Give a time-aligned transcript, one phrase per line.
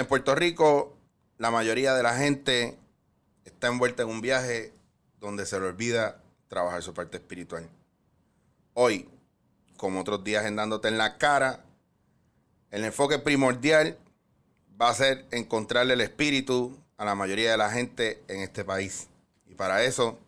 [0.00, 0.96] En Puerto Rico,
[1.36, 2.78] la mayoría de la gente
[3.44, 4.72] está envuelta en un viaje
[5.20, 7.68] donde se le olvida trabajar su parte espiritual.
[8.72, 9.10] Hoy,
[9.76, 11.66] como otros días en dándote en la cara,
[12.70, 13.98] el enfoque primordial
[14.80, 19.08] va a ser encontrarle el espíritu a la mayoría de la gente en este país.
[19.48, 20.18] Y para eso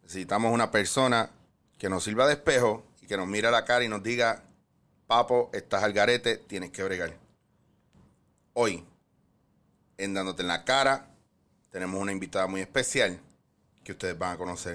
[0.00, 1.28] necesitamos una persona
[1.76, 4.44] que nos sirva de espejo y que nos mire a la cara y nos diga,
[5.06, 7.27] papo, estás al garete, tienes que bregar.
[8.60, 8.82] Hoy,
[9.98, 11.06] en Dándote en la cara,
[11.70, 13.20] tenemos una invitada muy especial
[13.84, 14.74] que ustedes van a conocer.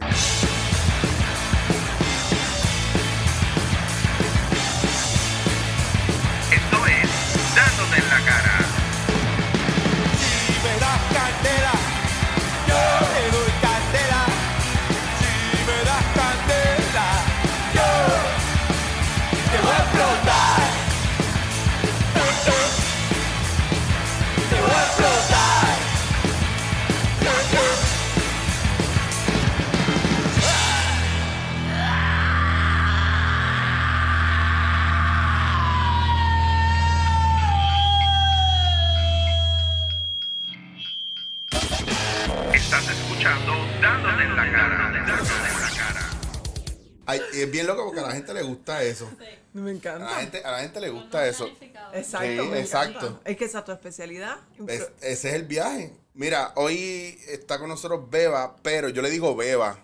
[47.44, 49.10] Es bien loco porque a la gente le gusta eso.
[49.54, 50.06] Me A encanta.
[50.06, 51.48] la gente, a la gente le gusta eso.
[51.94, 53.06] Exacto, Sí, me exacto.
[53.08, 53.30] encanta.
[53.30, 54.38] Es que esa es tu especialidad.
[54.68, 55.94] Es- ese es el viaje.
[56.16, 59.80] Mira, hoy está con nosotros Beba, pero yo le digo Beba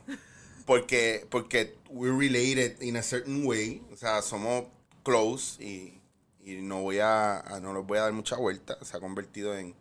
[0.65, 3.81] porque, porque we're related in a certain way.
[3.91, 4.65] O sea, somos
[5.03, 5.99] close y,
[6.43, 8.77] y no voy a, a- no les voy a dar mucha vuelta.
[8.83, 9.75] Se ha convertido en,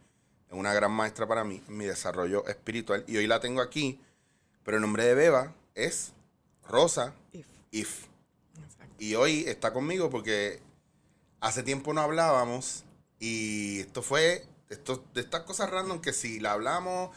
[0.51, 3.05] en una gran maestra para mí, en mi desarrollo espiritual.
[3.06, 4.01] Y hoy la tengo aquí,
[4.65, 6.12] pero el nombre de Beba es
[6.67, 7.15] Rosa
[7.71, 8.05] If.
[8.65, 8.95] Exacto.
[8.99, 10.61] Y hoy está conmigo porque
[11.41, 12.85] hace tiempo no hablábamos
[13.21, 17.11] y esto fue esto, de estas cosas random que si la hablamos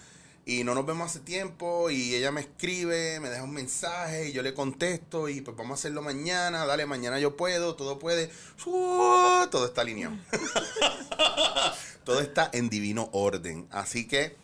[0.45, 4.31] y no nos vemos hace tiempo y ella me escribe, me deja un mensaje y
[4.31, 8.31] yo le contesto y pues vamos a hacerlo mañana, dale, mañana yo puedo, todo puede,
[8.63, 10.15] todo está alineado.
[12.03, 13.67] todo está en divino orden.
[13.71, 14.35] Así que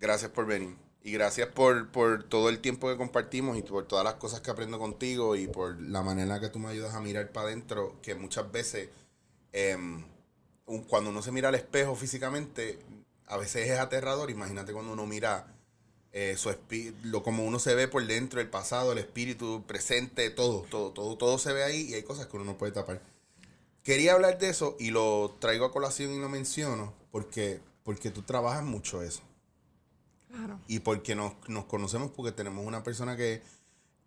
[0.00, 0.83] gracias por venir.
[1.06, 4.50] Y gracias por, por todo el tiempo que compartimos y por todas las cosas que
[4.50, 8.14] aprendo contigo y por la manera que tú me ayudas a mirar para adentro, que
[8.14, 8.88] muchas veces,
[9.52, 10.02] em,
[10.88, 12.78] cuando uno se mira al espejo físicamente,
[13.26, 14.30] a veces es aterrador.
[14.30, 15.54] Imagínate cuando uno mira
[16.12, 16.56] eh, su
[17.02, 21.18] lo como uno se ve por dentro, el pasado, el espíritu, presente, todo, todo, todo,
[21.18, 23.02] todo se ve ahí y hay cosas que uno no puede tapar.
[23.82, 28.22] Quería hablar de eso y lo traigo a colación y lo menciono porque, porque tú
[28.22, 29.22] trabajas mucho eso
[30.34, 30.58] Claro.
[30.66, 33.42] y porque nos, nos conocemos porque tenemos una persona que,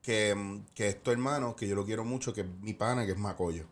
[0.02, 3.14] que, que es tu hermano, que yo lo quiero mucho, que es mi pana, que
[3.14, 3.66] es Macoyo.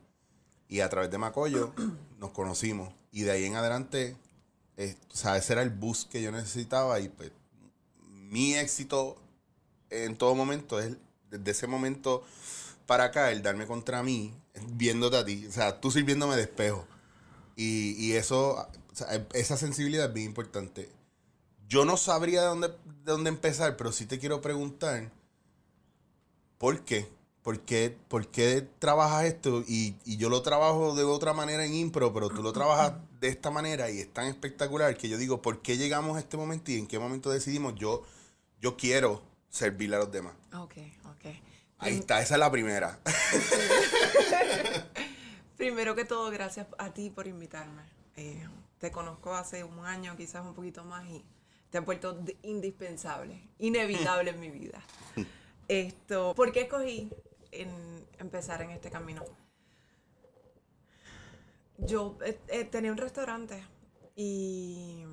[0.67, 1.73] Y a través de Macoyo
[2.19, 2.93] nos conocimos.
[3.11, 4.17] Y de ahí en adelante,
[4.77, 6.99] eh, o sea, ese era el boost que yo necesitaba.
[6.99, 7.31] Y pues,
[8.07, 9.17] mi éxito
[9.89, 10.97] en todo momento es
[11.29, 12.23] desde ese momento
[12.85, 14.33] para acá, el darme contra mí,
[14.73, 15.45] viéndote a ti.
[15.47, 16.85] O sea, tú sirviéndome de espejo.
[17.55, 20.89] Y, y eso, o sea, esa sensibilidad es bien importante.
[21.75, 25.11] Yo no sabría de dónde, de dónde empezar, pero sí te quiero preguntar,
[26.57, 27.05] ¿por qué?
[27.43, 29.61] ¿Por qué, por qué trabajas esto?
[29.67, 33.27] Y, y yo lo trabajo de otra manera en impro, pero tú lo trabajas de
[33.27, 36.71] esta manera y es tan espectacular que yo digo, ¿por qué llegamos a este momento
[36.71, 38.03] y en qué momento decidimos yo,
[38.61, 40.33] yo quiero servirle a los demás?
[40.53, 41.35] Ok, ok.
[41.79, 43.01] Ahí está, esa es la primera.
[45.57, 47.83] Primero que todo, gracias a ti por invitarme.
[48.15, 48.47] Eh,
[48.79, 51.25] te conozco hace un año, quizás un poquito más, y
[51.75, 54.81] te has vuelto indispensable, inevitable en mi vida.
[55.67, 57.11] Esto, ¿por qué escogí
[57.51, 59.25] en empezar en este camino?
[61.77, 63.61] Yo eh, eh, tenía un restaurante
[64.15, 65.03] y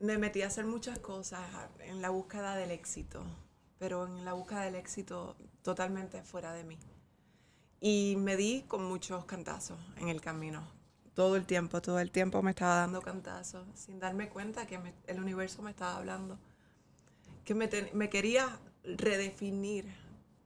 [0.00, 1.40] me metí a hacer muchas cosas
[1.80, 3.24] en la búsqueda del éxito,
[3.78, 6.78] pero en la búsqueda del éxito totalmente fuera de mí.
[7.80, 10.75] Y me di con muchos cantazos en el camino.
[11.16, 14.94] Todo el tiempo, todo el tiempo me estaba dando cantazos, sin darme cuenta que me-
[15.08, 16.38] el universo me estaba hablando.
[17.44, 19.86] Que me, me quería redefinir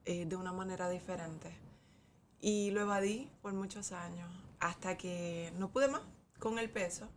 [0.07, 1.55] eh, de una manera diferente.
[2.41, 4.31] Y lo evadí por muchos años,
[4.61, 6.03] hasta que no pude más
[6.39, 7.09] con el peso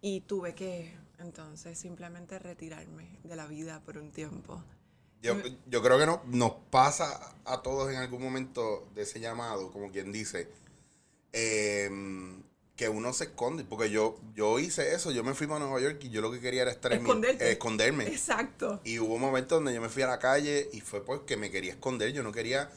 [0.00, 4.64] y tuve que entonces simplemente retirarme de la vida por un tiempo.
[5.22, 5.34] Yo,
[5.66, 9.92] yo creo que no, nos pasa a todos en algún momento de ese llamado, como
[9.92, 10.48] quien dice,
[11.32, 12.42] em,
[12.82, 13.64] que uno se esconde.
[13.64, 16.40] Porque yo, yo hice eso, yo me fui para Nueva York y yo lo que
[16.40, 18.08] quería era estar en mi- eh, esconderme.
[18.08, 18.80] Exacto.
[18.84, 21.50] Y hubo un momento donde yo me fui a la calle y fue porque me
[21.50, 22.12] quería esconder.
[22.12, 22.70] Yo no quería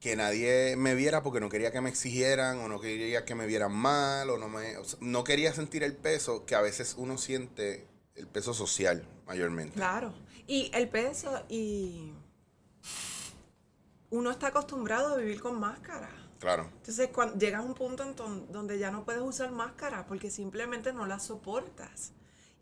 [0.00, 3.46] que nadie me viera porque no quería que me exigieran o no quería que me
[3.46, 6.94] vieran mal o no me o sea, no quería sentir el peso que a veces
[6.98, 9.74] uno siente el peso social mayormente.
[9.74, 10.14] Claro.
[10.46, 12.12] Y el peso y
[14.10, 16.10] uno está acostumbrado a vivir con máscara.
[16.44, 16.68] Claro.
[16.76, 20.92] Entonces, cuando llegas a un punto en donde ya no puedes usar máscara porque simplemente
[20.92, 22.12] no la soportas.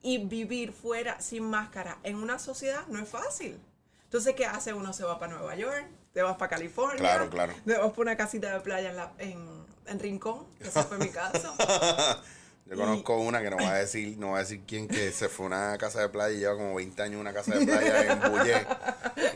[0.02, 3.58] Y vivir fuera sin máscara en una sociedad no es fácil.
[4.04, 4.72] Entonces, ¿qué hace?
[4.72, 6.96] Uno se va para Nueva York, te vas para California.
[6.98, 7.54] Claro, claro.
[7.66, 10.98] Te vas para una casita de playa en, la- en, en Rincón, que ese fue
[10.98, 11.52] mi caso.
[12.66, 15.28] Yo conozco una que no va a decir, no va a decir quién, que se
[15.28, 17.66] fue a una casa de playa y lleva como 20 años en una casa de
[17.66, 18.66] playa en Bullé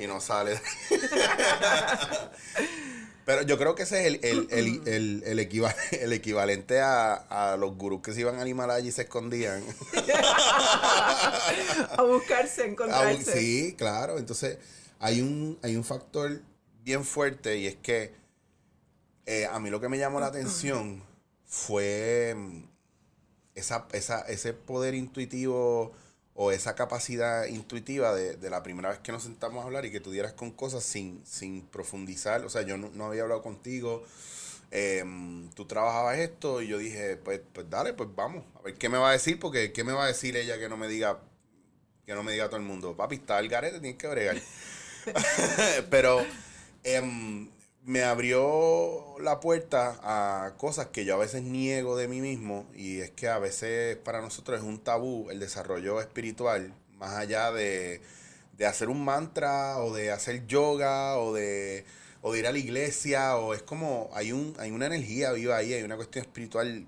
[0.00, 0.60] y no sale.
[3.26, 4.49] Pero yo creo que ese es el, el,
[4.87, 8.88] el, el, el equiva- el equivalente a, a los gurús que se iban al Himalaya
[8.88, 9.62] y se escondían.
[11.96, 13.38] a buscarse, Ah, encontrarse.
[13.38, 14.19] sí, claro.
[14.19, 14.58] Entonces,
[14.99, 16.40] hay un, hay un factor
[16.82, 18.14] bien fuerte y es que
[19.26, 21.02] eh, a mí lo que me llamó la atención
[21.44, 22.62] fue mm,
[23.55, 25.93] esa, esa, ese poder intuitivo
[26.37, 29.91] o esa capacidad intuitiva de, de la primera vez que nos sentamos a hablar y
[29.91, 32.44] que tú dieras con cosas sin, sin profundizar.
[32.44, 34.05] O sea, yo no, no había hablado contigo.
[34.71, 38.88] em, tú trabajabas esto y yo dije, pues, pues dale, pues vamos, a ver qué
[38.88, 41.21] me va a decir, porque qué me va a decir ella que no me diga
[42.06, 44.37] que no me diga todo el mundo, papi, está el garete, tienes que bregar.
[45.91, 46.25] Pero
[46.85, 47.49] em,
[47.87, 52.99] me abrió la puerta a cosas que yo a veces niego de mí mismo y
[52.99, 58.00] es que a veces para nosotros es un tabú el desarrollo espiritual, más allá de,
[58.59, 61.85] de hacer un mantra o de hacer yoga o de,
[62.23, 65.56] o de ir a la iglesia o es como hay, un, hay una energía viva
[65.56, 66.87] ahí, hay una cuestión espiritual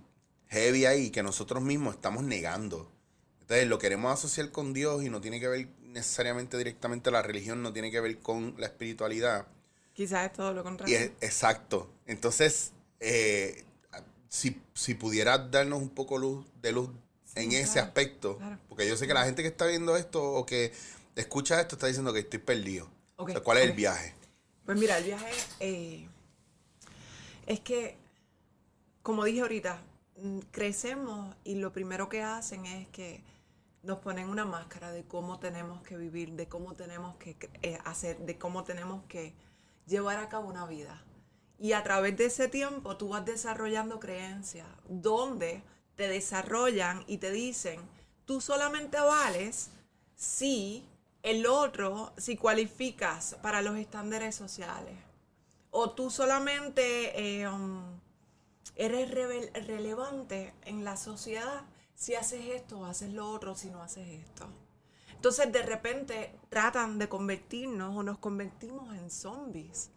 [0.49, 2.91] heavy ahí que nosotros mismos estamos negando.
[3.43, 7.63] Entonces lo queremos asociar con Dios y no tiene que ver necesariamente directamente la religión,
[7.63, 9.47] no tiene que ver con la espiritualidad.
[9.99, 10.97] Quizás es todo lo Y contrario.
[10.97, 11.91] es, exacto.
[12.07, 13.65] Entonces, eh,
[14.29, 16.89] si, si pudieras darnos un poco luz, de luz
[17.35, 18.59] en ese aspecto, claro.
[18.69, 20.73] porque yo sé que la gente que está viendo esto o que
[21.17, 22.89] escucha esto está diciendo que estoy perdido.
[23.17, 24.15] Ok, O sea, ¿Cuál es el viaje?
[24.65, 26.09] Pues mira, el viaje eh,
[27.47, 27.97] es que,
[29.03, 29.83] como dije ahorita,
[30.23, 33.25] mm, crecemos y lo primero que hacen es que
[33.83, 38.17] nos ponen una máscara de cómo tenemos que vivir, de cómo tenemos que eh, hacer,
[38.19, 39.35] de cómo tenemos que
[39.89, 41.03] llevar a cabo una vida.
[41.59, 45.63] Y a través de ese tiempo tú vas desarrollando creencias donde
[45.97, 47.81] te desarrollan y te dicen,
[48.25, 49.71] tú solamente vales
[50.15, 50.87] si
[51.23, 54.97] el otro, si cualificas para los estándares sociales.
[55.71, 58.01] O tú solamente eh, um,
[58.77, 61.65] eres relevante en la sociedad
[61.95, 64.47] si haces esto o haces lo otro, si no haces esto.
[65.19, 69.91] Entonces de repente tratan de convertirnos o nos convertimos en zombies.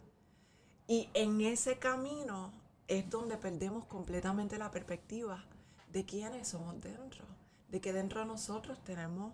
[0.88, 2.52] Y en ese camino
[2.88, 5.46] es donde perdemos completamente la perspectiva
[5.92, 7.24] de quiénes somos dentro.
[7.70, 9.32] De que dentro de nosotros tenemos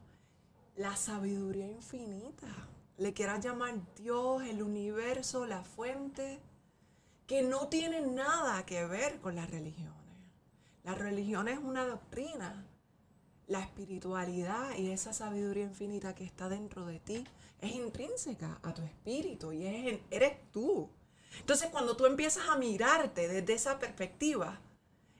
[0.75, 2.49] la sabiduría infinita.
[2.97, 6.41] Le quieras llamar Dios, el universo, la fuente,
[7.27, 9.95] que no tiene nada que ver con las religiones.
[10.83, 12.66] La religión es una doctrina.
[13.47, 17.23] La espiritualidad y esa sabiduría infinita que está dentro de ti
[17.61, 20.89] es intrínseca a tu espíritu y es, eres tú.
[21.39, 24.59] Entonces cuando tú empiezas a mirarte desde esa perspectiva,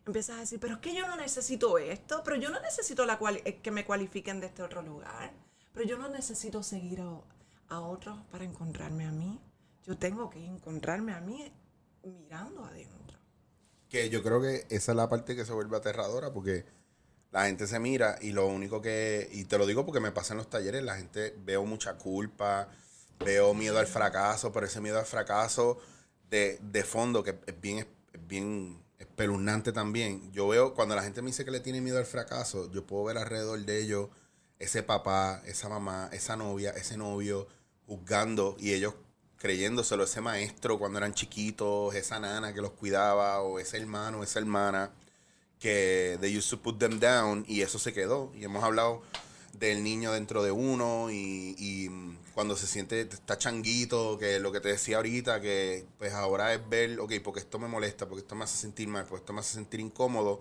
[0.05, 3.17] empiezas a decir, pero es que yo no necesito esto, pero yo no necesito la
[3.19, 5.31] cuali- eh, que me cualifiquen de este otro lugar,
[5.73, 7.21] pero yo no necesito seguir a,
[7.69, 9.39] a otros para encontrarme a mí.
[9.85, 11.49] Yo tengo que encontrarme a mí
[12.03, 13.17] mirando adentro.
[13.89, 16.65] Que yo creo que esa es la parte que se vuelve aterradora porque
[17.31, 20.33] la gente se mira y lo único que, y te lo digo porque me pasa
[20.33, 22.69] en los talleres, la gente veo mucha culpa,
[23.19, 25.79] veo miedo al fracaso, pero ese miedo al fracaso
[26.29, 30.31] de, de fondo que es bien, es bien espeluznante también.
[30.31, 33.03] Yo veo, cuando la gente me dice que le tiene miedo al fracaso, yo puedo
[33.05, 34.09] ver alrededor de ellos
[34.59, 37.47] ese papá, esa mamá, esa novia, ese novio,
[37.85, 38.95] juzgando y ellos
[39.37, 44.39] creyéndoselo, ese maestro cuando eran chiquitos, esa nana que los cuidaba, o ese hermano, esa
[44.39, 44.91] hermana,
[45.59, 48.31] que they used to put them down, y eso se quedó.
[48.35, 49.01] Y hemos hablado
[49.53, 54.51] del niño dentro de uno, y, y mm, cuando se siente, está changuito, que lo
[54.51, 58.21] que te decía ahorita, que pues ahora es ver, ok, porque esto me molesta, porque
[58.21, 60.39] esto me hace sentir mal, porque esto me hace sentir incómodo,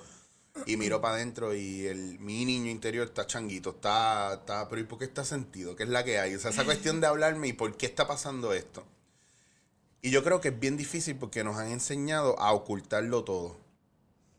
[0.64, 4.84] y miro para adentro y el, mi niño interior está changuito, está, está, pero ¿y
[4.84, 5.76] por qué está sentido?
[5.76, 6.34] ¿Qué es la que hay?
[6.34, 8.84] O sea, esa cuestión de hablarme y por qué está pasando esto.
[10.00, 13.56] Y yo creo que es bien difícil porque nos han enseñado a ocultarlo todo.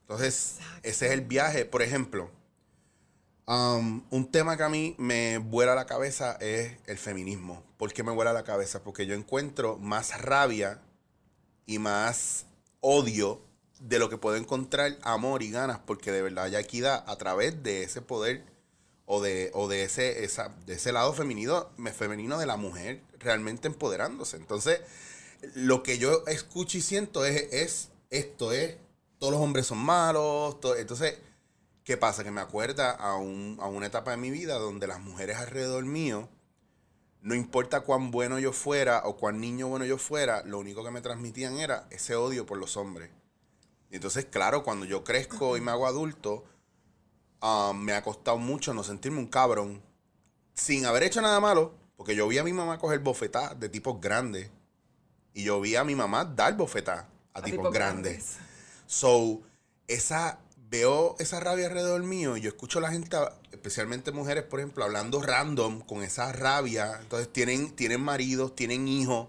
[0.07, 1.65] Entonces, ese es el viaje.
[1.65, 2.31] Por ejemplo,
[3.45, 7.61] um, un tema que a mí me vuela la cabeza es el feminismo.
[7.77, 8.83] ¿Por qué me vuela la cabeza?
[8.83, 10.79] Porque yo encuentro más rabia
[11.65, 12.45] y más
[12.79, 13.41] odio
[13.81, 17.61] de lo que puedo encontrar amor y ganas, porque de verdad hay equidad a través
[17.61, 18.43] de ese poder
[19.05, 23.01] o de, o de ese, esa, de ese lado femenino, me- femenino de la mujer
[23.19, 24.37] realmente empoderándose.
[24.37, 24.79] Entonces,
[25.53, 28.77] lo que yo escucho y siento es, es esto, es
[29.19, 30.59] todos los hombres son malos.
[30.59, 31.17] to- entonces,
[31.83, 32.23] ¿qué pasa?
[32.23, 35.85] Que me acuerda a, un- a una etapa de mi vida donde las mujeres alrededor
[35.85, 36.29] mío,
[37.21, 40.91] no importa cuán bueno yo fuera o cuán niño bueno yo fuera, lo único que
[40.91, 43.09] me transmitían era ese odio por los hombres.
[43.89, 46.43] Y entonces, claro, cuando yo crezco y me hago adulto,
[47.41, 49.81] ah, me ha costado mucho no sentirme un cabrón
[50.53, 53.99] sin haber hecho nada malo, porque yo vi a mi mamá coger bofetadas de tipos
[54.01, 54.49] grandes
[55.33, 58.11] y yo vi a mi mamá dar bofetadas a, A tipos, tipos grandes.
[58.35, 58.46] grandes.
[58.87, 59.41] So,
[59.87, 60.39] esa,
[60.69, 63.15] veo esa rabia alrededor mío y yo escucho a la gente,
[63.51, 66.97] especialmente mujeres, por ejemplo, hablando random con esa rabia.
[66.99, 69.27] Entonces tienen, tienen maridos, tienen hijos.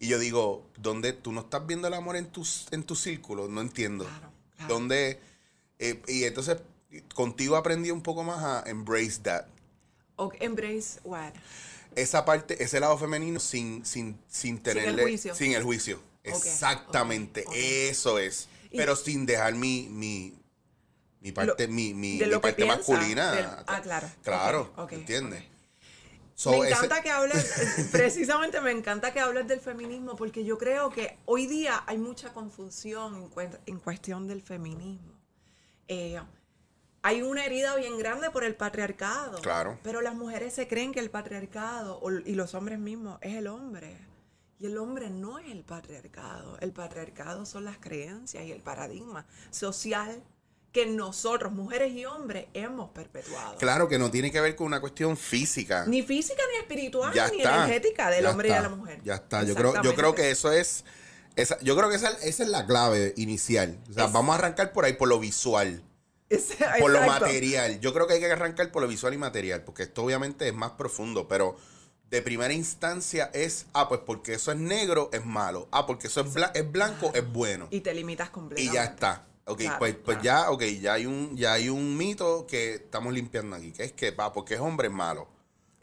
[0.00, 3.48] Y yo digo, ¿dónde tú no estás viendo el amor en tus, en tu círculo?
[3.48, 4.04] No entiendo.
[4.04, 4.74] Claro, claro.
[4.74, 5.20] ¿Dónde?
[5.78, 6.58] eh, y entonces
[7.14, 9.46] contigo aprendí un poco más a embrace that.
[10.16, 11.32] O embrace what?
[11.94, 15.02] Esa parte, ese lado femenino sin, sin, sin tenerle.
[15.02, 15.34] juicio.
[15.34, 16.00] Sin el juicio.
[16.22, 17.44] Exactamente.
[17.54, 18.48] Eso es.
[18.70, 20.38] Y- Pero sin dejar mi, mi,
[21.20, 23.32] mi parte, Lo- mi, mi, parte piensa, masculina.
[23.32, 24.08] del- ah, claro.
[24.22, 24.72] Claro.
[24.90, 25.44] ¿Entiendes?
[26.34, 30.56] So, me ese- encanta que hables, precisamente me encanta que hables del feminismo, porque yo
[30.56, 33.30] creo que hoy día hay mucha confusión
[33.66, 35.14] en, cuestión del feminismo.
[35.88, 36.20] Eh,
[37.02, 39.40] hay una herida bien grande por el patriarcado.
[39.40, 39.78] Claro.
[39.82, 43.46] Pero las mujeres se creen que el patriarcado, o- y los hombres mismos, es el
[43.48, 43.96] hombre.
[44.60, 46.58] Y el hombre no es el patriarcado.
[46.60, 50.22] El patriarcado son las creencias y el paradigma social
[50.72, 53.56] que nosotros, mujeres y hombres, hemos perpetuado.
[53.56, 55.86] Claro que no tiene que ver con una cuestión física.
[55.86, 57.64] Ni física, ni espiritual, ya ni está.
[57.64, 59.00] energética del hombre y de la mujer.
[59.02, 59.44] Ya está.
[59.44, 60.84] Yo creo, yo creo que eso es.
[61.36, 63.78] Esa, yo creo que esa, esa es la clave inicial.
[63.88, 65.82] O sea, Es- vamos a arrancar por ahí, por lo visual.
[66.80, 67.80] Por lo material.
[67.80, 70.54] Yo creo que hay que arrancar por lo visual y material, porque esto obviamente es
[70.54, 71.56] más profundo, pero
[72.10, 75.68] de primera instancia es, ah, pues porque eso es negro, es malo.
[75.70, 77.68] Ah, porque eso es, es blanco, es bueno.
[77.70, 78.74] Y te limitas Y completamente.
[78.74, 79.24] ya está.
[79.44, 80.44] Ok, Claro, pues, pues claro.
[80.44, 83.92] ya, ok, ya hay un, ya hay un mito que estamos limpiando aquí, que es
[83.92, 85.26] que, va, porque es hombre es malo.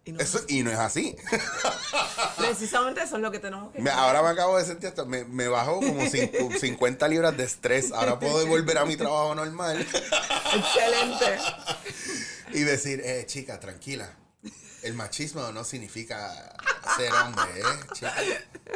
[0.03, 1.15] Y no- Eso, y no es así.
[2.37, 5.23] precisamente eso es lo que tenemos que Me- ahora me acabo de sentir hasta, me,
[5.25, 7.91] me bajó como cinco- 50 libras de estrés.
[7.91, 9.79] Ahora puedo volver a mi trabajo normal
[10.55, 11.39] Excelente.
[12.53, 14.15] y decir, eh, chica, tranquila.
[14.85, 16.55] El machismo no significa
[16.95, 17.63] ser hombre, ¿eh?
[17.93, 18.13] Chica.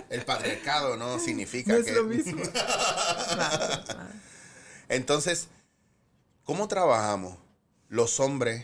[0.09, 1.91] El patriarcado no significa No es que...
[1.91, 2.41] lo mismo.
[4.89, 5.49] Entonces,
[6.43, 7.37] ¿cómo trabajamos
[7.89, 8.63] los hombres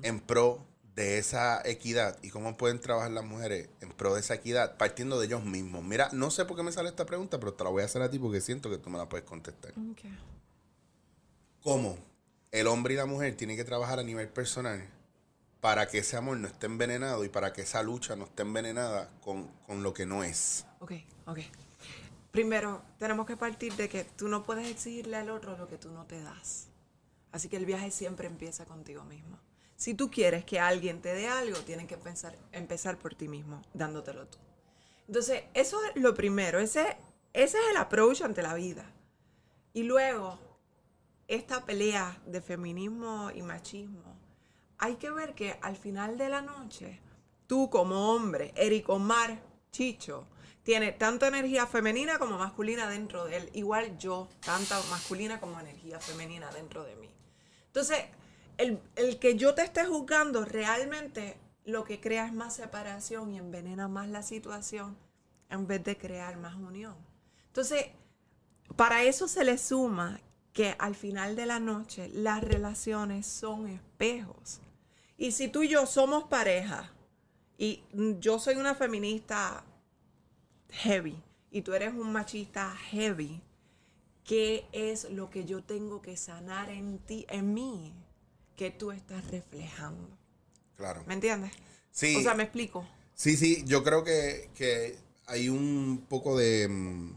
[0.00, 4.32] en pro de esa equidad y cómo pueden trabajar las mujeres en pro de esa
[4.32, 5.84] equidad partiendo de ellos mismos?
[5.84, 8.00] Mira, no sé por qué me sale esta pregunta, pero te la voy a hacer
[8.00, 9.74] a ti porque siento que tú me la puedes contestar.
[11.62, 11.98] ¿Cómo
[12.52, 14.95] el hombre y la mujer tienen que trabajar a nivel personal
[15.66, 19.10] para que ese amor no esté envenenado y para que esa lucha no esté envenenada
[19.20, 20.64] con, con lo que no es?
[20.78, 20.92] Ok,
[21.26, 21.40] ok.
[22.30, 25.90] Primero, tenemos que partir de que tú no puedes exigirle al otro lo que tú
[25.90, 26.68] no te das.
[27.32, 29.40] Así que el viaje siempre empieza contigo mismo.
[29.74, 33.60] Si tú quieres que alguien te dé algo, tienes que pensar, empezar por ti mismo,
[33.74, 34.38] dándotelo tú.
[35.08, 36.60] Entonces, eso es lo primero.
[36.60, 36.96] Ese,
[37.32, 38.88] ese es el approach ante la vida.
[39.72, 40.38] Y luego,
[41.26, 44.15] esta pelea de feminismo y machismo,
[44.78, 47.00] hay que ver que al final de la noche,
[47.46, 49.40] tú como hombre, Eric Omar
[49.70, 50.26] Chicho,
[50.62, 53.50] tiene tanto energía femenina como masculina dentro de él.
[53.54, 57.08] Igual yo, tanta masculina como energía femenina dentro de mí.
[57.66, 57.98] Entonces,
[58.58, 63.38] el, el que yo te esté juzgando realmente lo que crea es más separación y
[63.38, 64.96] envenena más la situación
[65.50, 66.96] en vez de crear más unión.
[67.48, 67.86] Entonces,
[68.74, 70.20] para eso se le suma
[70.52, 74.60] que al final de la noche las relaciones son espejos.
[75.18, 76.92] Y si tú y yo somos pareja
[77.58, 77.82] y
[78.20, 79.64] yo soy una feminista
[80.70, 81.16] heavy
[81.50, 83.40] y tú eres un machista heavy,
[84.24, 87.94] ¿qué es lo que yo tengo que sanar en ti, en mí,
[88.56, 90.08] que tú estás reflejando?
[90.76, 91.02] Claro.
[91.06, 91.52] ¿Me entiendes?
[91.90, 92.16] Sí.
[92.16, 92.86] O sea, me explico.
[93.14, 96.68] Sí, sí, yo creo que, que hay un poco de...
[96.68, 97.12] mm,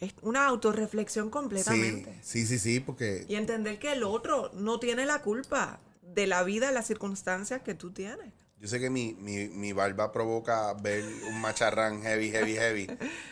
[0.00, 2.18] Es una autorreflexión Sí, completamente.
[2.22, 6.42] sí, sí, sí, porque Y entender que el otro no tiene la culpa de la
[6.42, 8.32] vida, las circunstancias que tú tienes.
[8.58, 12.86] yo sé que mi, mi, mi barba provoca ver un macharrán heavy, heavy, heavy.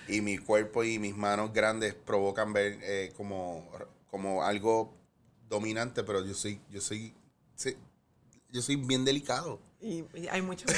[0.09, 3.71] y mi cuerpo y mis manos grandes provocan ver eh, como,
[4.11, 4.95] como algo
[5.49, 7.15] dominante, pero yo soy, yo soy,
[7.55, 7.77] sí,
[8.51, 9.61] yo soy bien delicado.
[9.81, 10.67] Y, y hay mucho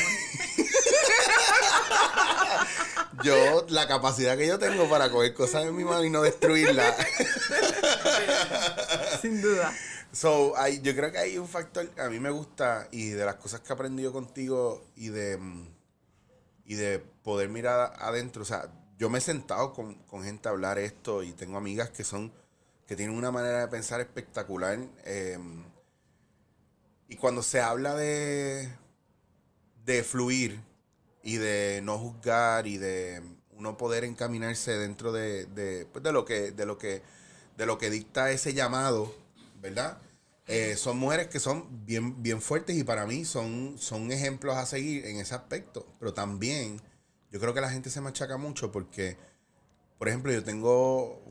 [3.23, 6.95] yo, la capacidad que yo tengo para coger cosas en mi mano y no destruirla.
[9.21, 9.73] Sin duda.
[10.15, 13.37] So, hay, yo creo que hay un factor, a mí me gusta, y de las
[13.37, 15.69] cosas que he aprendido contigo y de, mm,
[16.67, 20.53] y de poder mirar adentro, o sea, yo me he sentado con, con gente a
[20.53, 22.33] hablar esto y tengo amigas que son,
[22.87, 24.79] que tienen una manera de pensar espectacular.
[25.05, 25.39] eh,
[27.09, 28.69] y cuando se habla de,
[29.85, 30.61] de fluir
[31.23, 36.25] y de no juzgar y de uno poder encaminarse dentro de, de, pues, de lo
[36.25, 37.03] que, de lo que,
[37.57, 39.15] de lo que dicta ese llamado,
[39.61, 39.99] ¿verdad?
[40.47, 44.67] Eh, son mujeres que son bien, bien fuertes y para mí son, son ejemplos a
[44.67, 45.87] seguir en ese aspecto.
[45.99, 46.81] Pero también
[47.31, 49.17] yo creo que la gente se machaca mucho porque,
[49.99, 51.23] por ejemplo, yo tengo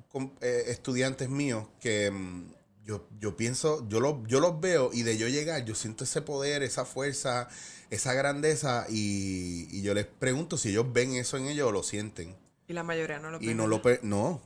[0.41, 2.53] eh, estudiantes míos que mm,
[2.85, 6.21] yo, yo pienso, yo, lo, yo los veo y de yo llegar, yo siento ese
[6.21, 7.47] poder, esa fuerza,
[7.89, 11.83] esa grandeza y, y yo les pregunto si ellos ven eso en ellos o lo
[11.83, 12.35] sienten.
[12.67, 13.57] Y la mayoría no lo Y ven.
[13.57, 14.41] no lo no.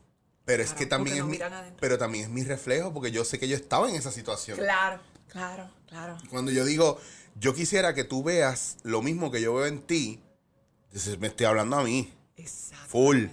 [0.48, 1.40] Pero es que también es no mi,
[1.78, 4.58] pero también es mi reflejo porque yo sé que yo estaba en esa situación.
[4.58, 6.18] Claro, claro, claro.
[6.30, 7.02] Cuando yo digo,
[7.36, 10.22] yo quisiera que tú veas lo mismo que yo veo en ti,
[10.86, 12.14] entonces me estoy hablando a mí.
[12.38, 12.88] Exacto.
[12.88, 13.26] Full.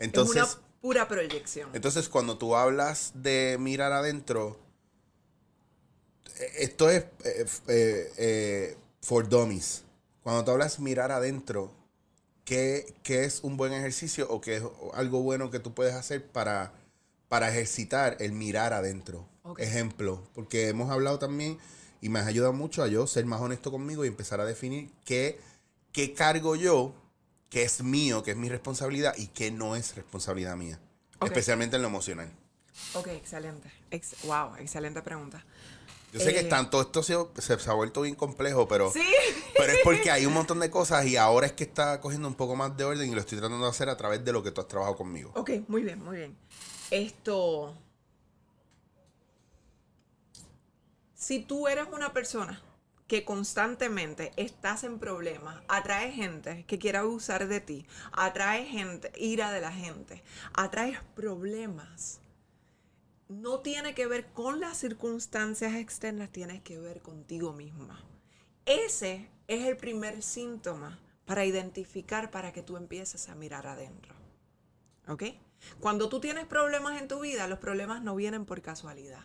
[0.00, 1.70] Entonces, es una pura proyección.
[1.72, 4.58] entonces cuando tú hablas de mirar adentro,
[6.36, 9.84] eh, esto es eh, eh, eh, for dummies.
[10.24, 11.72] Cuando tú hablas mirar adentro,
[12.50, 14.64] ¿qué, qué es un buen ejercicio o qué es
[14.94, 16.72] algo bueno que tú puedes hacer para,
[17.28, 19.28] para ejercitar el mirar adentro?
[19.56, 21.58] Ejemplo, porque hemos hablado también
[22.00, 24.90] y me has ayudado mucho a yo ser más honesto conmigo y empezar a definir
[25.04, 25.38] qué,
[25.92, 26.92] qué cargo yo,
[27.50, 30.80] qué es mío, qué es mi responsabilidad y qué no es responsabilidad mía.
[31.22, 32.32] Especialmente en lo emocional.
[32.94, 33.70] Ok, excelente.
[33.92, 35.44] Ex- wow, excelente pregunta.
[36.12, 36.44] Yo sé que Eh.
[36.44, 39.02] tanto esto se, se, se ha vuelto bien complejo, pero, Sí.
[39.56, 42.34] pero es porque hay un montón de cosas y ahora es que está cogiendo un
[42.34, 44.50] poco más de orden y lo estoy tratando de hacer a través de lo que
[44.50, 45.32] tú has trabajado conmigo.
[45.36, 46.36] Ok, muy bien, muy bien.
[46.90, 47.74] Esto.
[51.14, 52.60] Si tú eres una persona
[53.06, 59.52] que constantemente estás en problemas, atrae gente que quiera abusar de ti, atrae gente, ira
[59.52, 60.22] de la gente,
[60.54, 62.20] atraes problemas.
[63.30, 68.04] No tiene que ver con las circunstancias externas, tienes que ver contigo misma.
[68.66, 74.16] Ese es el primer síntoma para identificar, para que tú empieces a mirar adentro.
[75.06, 75.22] ¿Ok?
[75.78, 79.22] Cuando tú tienes problemas en tu vida, los problemas no vienen por casualidad.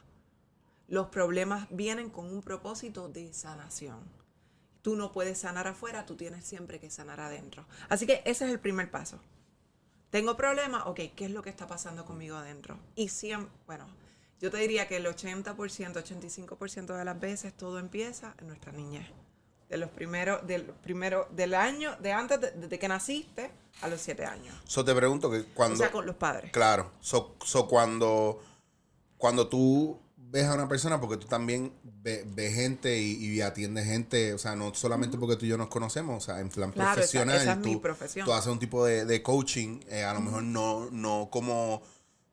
[0.88, 4.04] Los problemas vienen con un propósito de sanación.
[4.84, 7.66] Tú no puedes sanar afuera, tú tienes siempre que sanar adentro.
[7.90, 9.20] Así que ese es el primer paso.
[10.16, 12.80] Tengo problemas, ok, ¿qué es lo que está pasando conmigo adentro?
[12.96, 13.86] Y siempre, bueno,
[14.40, 19.06] yo te diría que el 80%, 85% de las veces todo empieza en nuestra niñez.
[19.68, 23.52] De los primeros, del primero, del año, de antes de, desde que naciste
[23.82, 24.56] a los 7 años.
[24.64, 25.76] So te pregunto que cuando...
[25.76, 26.50] O sea, con los padres.
[26.54, 26.92] Claro.
[27.02, 28.42] So, so cuando,
[29.18, 30.00] cuando tú
[30.36, 31.72] ves a una persona, porque tú también
[32.04, 35.58] ve- ves gente y, y atiendes gente, o sea, no solamente porque tú y yo
[35.58, 37.38] nos conocemos, o sea, en plan Claro, esa- profesional.
[37.42, 38.26] esa es mi tú, profesión.
[38.26, 41.82] Tú haces un tipo de, de coaching, eh, a lo mejor no, no como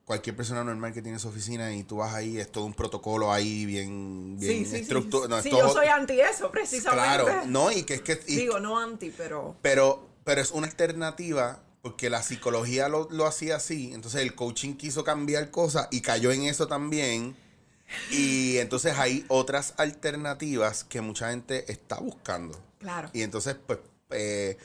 [0.04, 3.32] cualquier persona normal que tiene su oficina y tú vas ahí, es todo un protocolo
[3.32, 4.90] ahí bien, bien Sí, sí, sí.
[4.90, 7.04] estructu- no, es sí, todo- yo soy anti eso, precisamente.
[7.24, 8.20] Claro, no, y que es que...
[8.26, 9.56] y- Digo, no anti, pero...
[9.62, 13.92] pero, pero es una alternativa porque la psicología lo, lo hacía así.
[13.94, 17.36] Entonces el coaching quiso cambiar cosas y cayó en eso también.
[18.10, 22.60] Y entonces hay otras alternativas que mucha gente está buscando.
[22.78, 23.10] Claro.
[23.12, 23.78] Y entonces, pues,
[24.10, 24.58] eh,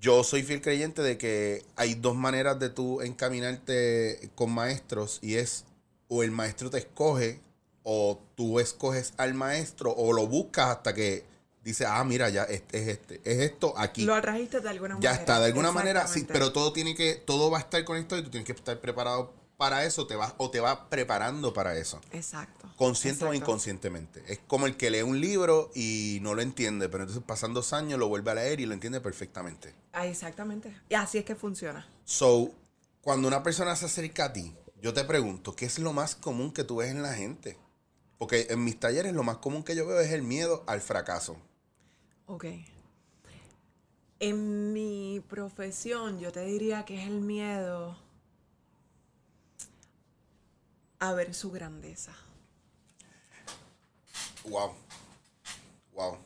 [0.00, 5.36] yo soy fiel creyente de que hay dos maneras de tú encaminarte con maestros y
[5.36, 5.64] es
[6.08, 7.40] o el maestro te escoge
[7.82, 11.24] o tú escoges al maestro o lo buscas hasta que
[11.62, 14.04] dice, ah, mira, ya este es este, es esto aquí.
[14.04, 15.12] Lo atrajiste de alguna manera.
[15.12, 18.20] Ya está, de alguna manera, sí, pero todo tiene que, todo va a estar conectado
[18.20, 21.76] y tú tienes que estar preparado para eso, te vas, o te vas preparando para
[21.76, 22.00] eso.
[22.12, 22.66] Exacto.
[22.76, 24.24] Consciente o inconscientemente.
[24.26, 27.74] Es como el que lee un libro y no lo entiende, pero entonces pasan dos
[27.74, 29.74] años, lo vuelve a leer y lo entiende perfectamente.
[29.92, 30.74] Ah, exactamente.
[30.88, 31.86] Y así es que funciona.
[32.06, 32.54] So,
[33.02, 36.54] cuando una persona se acerca a ti, yo te pregunto, ¿qué es lo más común
[36.54, 37.58] que tú ves en la gente?
[38.16, 41.36] Porque en mis talleres lo más común que yo veo es el miedo al fracaso.
[42.24, 42.46] Ok.
[44.20, 47.98] En mi profesión, yo te diría que es el miedo
[51.00, 52.12] a ver su grandeza.
[54.44, 54.74] Wow.
[55.92, 56.18] Wow.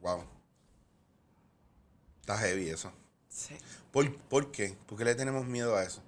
[0.00, 0.24] Wow.
[2.20, 2.92] Está heavy eso.
[3.28, 3.56] Sí.
[3.92, 4.76] ¿Por, por qué?
[4.86, 6.02] ¿Por qué le tenemos miedo a eso?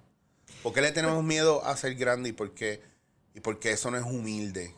[0.61, 2.81] ¿Por qué le tenemos miedo a ser grande y por qué,
[3.33, 4.75] y por qué eso no es humilde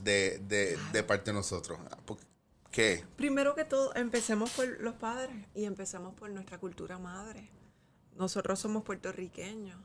[0.00, 1.78] de, de, de parte de nosotros?
[2.04, 2.18] ¿Por,
[2.70, 3.04] ¿Qué?
[3.16, 7.50] Primero que todo, empecemos por los padres y empecemos por nuestra cultura madre.
[8.16, 9.78] Nosotros somos puertorriqueños.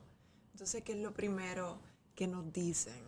[0.58, 1.78] Entonces, ¿qué es lo primero
[2.16, 3.00] que nos dicen?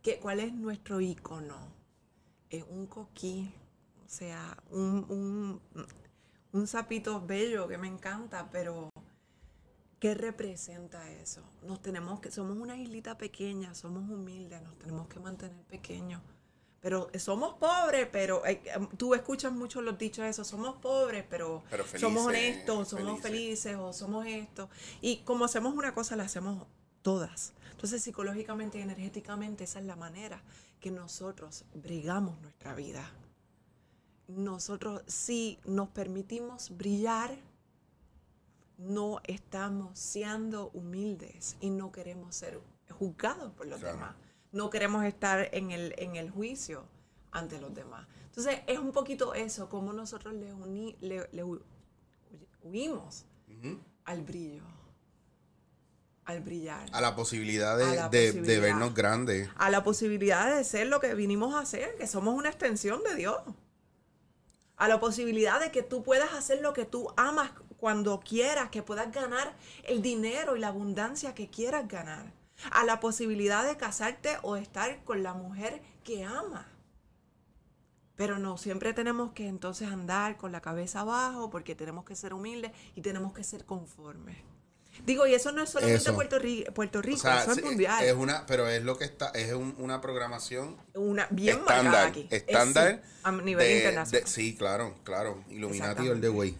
[0.00, 1.56] ¿Qué, ¿Cuál es nuestro ícono?
[2.50, 3.52] Es un coquí,
[4.06, 5.60] o sea, un, un,
[6.52, 8.90] un sapito bello que me encanta, pero
[9.98, 11.42] ¿qué representa eso?
[11.64, 16.22] Nos tenemos que, somos una islita pequeña, somos humildes, nos tenemos que mantener pequeños.
[16.80, 21.24] Pero somos pobres, pero eh, eh, tú escuchas mucho los dichos de eso, somos pobres,
[21.28, 23.62] pero, Pero somos honestos, somos felices.
[23.64, 24.70] felices o somos esto.
[25.00, 26.66] Y como hacemos una cosa, la hacemos
[27.02, 27.52] todas.
[27.72, 30.40] Entonces, psicológicamente y energéticamente, esa es la manera
[30.80, 33.10] que nosotros brigamos nuestra vida.
[34.28, 37.36] Nosotros, si nos permitimos brillar,
[38.76, 42.60] no estamos siendo humildes y no queremos ser
[42.90, 43.96] juzgados por los Claro.
[43.96, 44.14] demás.
[44.52, 46.84] No queremos estar en el, en el juicio
[47.32, 48.06] ante los demás.
[48.26, 51.60] Entonces, es un poquito eso, como nosotros le, uni- le- le hu-
[52.62, 53.78] huimos Ujú.
[54.04, 54.62] al brillo,
[56.24, 58.60] al brillar, A la posibilidad de, A la de- de posibilidad.
[58.62, 59.48] vernos grandes.
[59.56, 63.14] a la posibilidad de ser lo que vinimos a hacer, que somos una extensión de
[63.14, 63.38] Dios.
[64.76, 68.82] A la posibilidad de que tú puedas hacer lo que tú amas cuando quieras, que
[68.82, 72.32] puedas ganar el dinero y la abundancia que quieras ganar.
[72.70, 76.66] A la posibilidad de casarte o estar con la mujer que amas.
[78.16, 82.34] Pero no, siempre tenemos que entonces andar con la cabeza abajo porque tenemos que ser
[82.34, 84.36] humildes y tenemos que ser conformes.
[85.06, 86.14] Digo, y eso no es solamente Eso.
[86.14, 88.04] Puerto, Ri- Puerto Rico, O sea, eso es mundial.
[88.04, 92.26] es una, pero es lo que está, es un- una programación una bien estándar, aquí.
[92.30, 94.24] Es, estándar sí, a nivel de- internacional.
[94.24, 95.42] de- sí, claro, claro.
[95.48, 96.56] Illuminati all the way.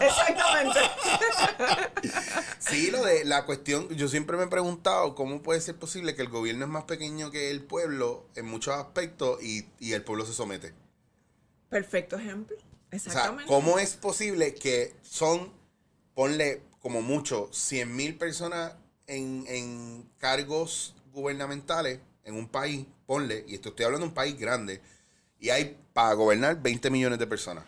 [0.00, 0.80] Exactamente.
[2.58, 6.22] Sí, lo de la cuestión, yo siempre me he preguntado cómo puede ser posible que
[6.22, 10.24] el gobierno es más pequeño que el pueblo en muchos aspectos y, y el pueblo
[10.26, 10.72] se somete.
[11.68, 12.56] Perfecto ejemplo.
[12.56, 13.48] O sea, Exactamente.
[13.48, 15.52] ¿cómo es posible que son,
[16.14, 18.74] ponle como mucho, 100 mil personas
[19.06, 24.38] en, en cargos gubernamentales en un país, ponle, y esto estoy hablando de un país
[24.38, 24.82] grande,
[25.40, 27.64] y hay para gobernar 20 millones de personas.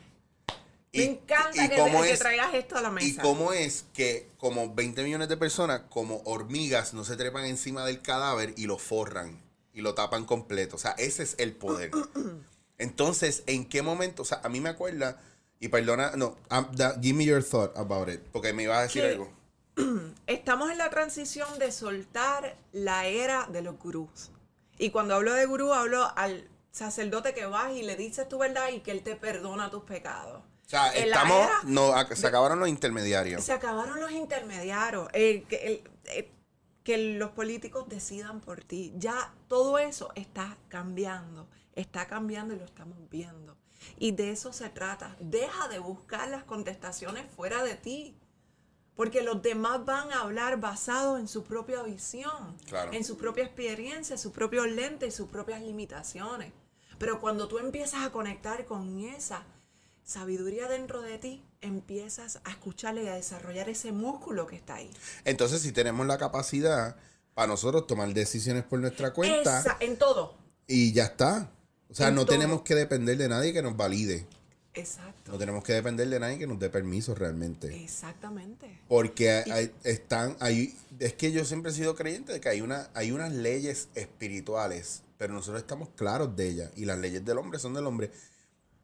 [0.92, 3.06] Me Y- encanta y que, cómo que traigas esto a la mesa.
[3.06, 7.86] ¿Y cómo es que como 20 millones de personas, como hormigas, no se trepan encima
[7.86, 9.40] del cadáver y lo forran
[9.72, 10.76] y lo tapan completo?
[10.76, 11.90] O sea, ese es el poder.
[12.78, 14.20] Entonces, ¿en qué momento?
[14.20, 15.18] O sea, a mí me acuerda,
[15.60, 18.82] y perdona, no, um, da- give me your thought about it, porque me ibas a
[18.82, 19.30] decir algo.
[20.26, 24.30] Estamos en la transición de soltar la era de los gurús.
[24.78, 28.68] Y cuando hablo de gurú, hablo al sacerdote que vas y le dices tu verdad
[28.70, 30.42] y que él te perdona tus pecados.
[30.42, 33.42] O sea, En estamos, era no, se acabaron los intermediarios.
[33.44, 35.08] Se acabaron los intermediarios.
[35.12, 36.30] eh, que, el- eh,
[36.82, 38.92] que los políticos decidan por ti.
[38.96, 41.48] Ya todo eso está cambiando.
[41.74, 43.56] Está cambiando y lo estamos viendo.
[43.98, 45.16] Y de eso se trata.
[45.20, 48.16] Deja de buscar las contestaciones fuera de ti.
[48.94, 52.92] Porque los demás van a hablar basado en su propia visión, Claro.
[52.94, 56.52] en su propia experiencia, sus propios lentes y sus propias limitaciones.
[56.98, 59.42] Pero cuando tú empiezas a conectar con esa
[60.02, 64.90] sabiduría dentro de ti, empiezas a escucharle y a desarrollar ese músculo que está ahí.
[65.24, 66.96] Entonces, si tenemos la capacidad
[67.34, 70.38] para nosotros tomar decisiones por nuestra cuenta Esa- en todo.
[70.66, 71.50] y ya está.
[71.90, 72.34] O sea, no todo.
[72.36, 74.26] tenemos que depender de nadie que nos valide.
[74.74, 75.32] Exacto.
[75.32, 77.82] No tenemos que depender de nadie que nos dé permiso realmente.
[77.82, 78.78] Exactamente.
[78.88, 82.60] Porque hay- hay- están, hay, es que yo siempre he sido creyente de que hay,
[82.60, 86.70] una, hay unas leyes espirituales, pero nosotros estamos claros de ellas.
[86.76, 88.10] Y las leyes del hombre son del hombre.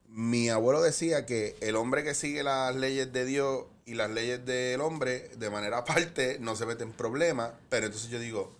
[0.08, 4.44] Mi abuelo decía que el hombre que sigue las leyes de Dios y las leyes
[4.46, 7.50] del hombre de manera aparte no se mete en problemas.
[7.68, 8.50] Pero entonces yo digo,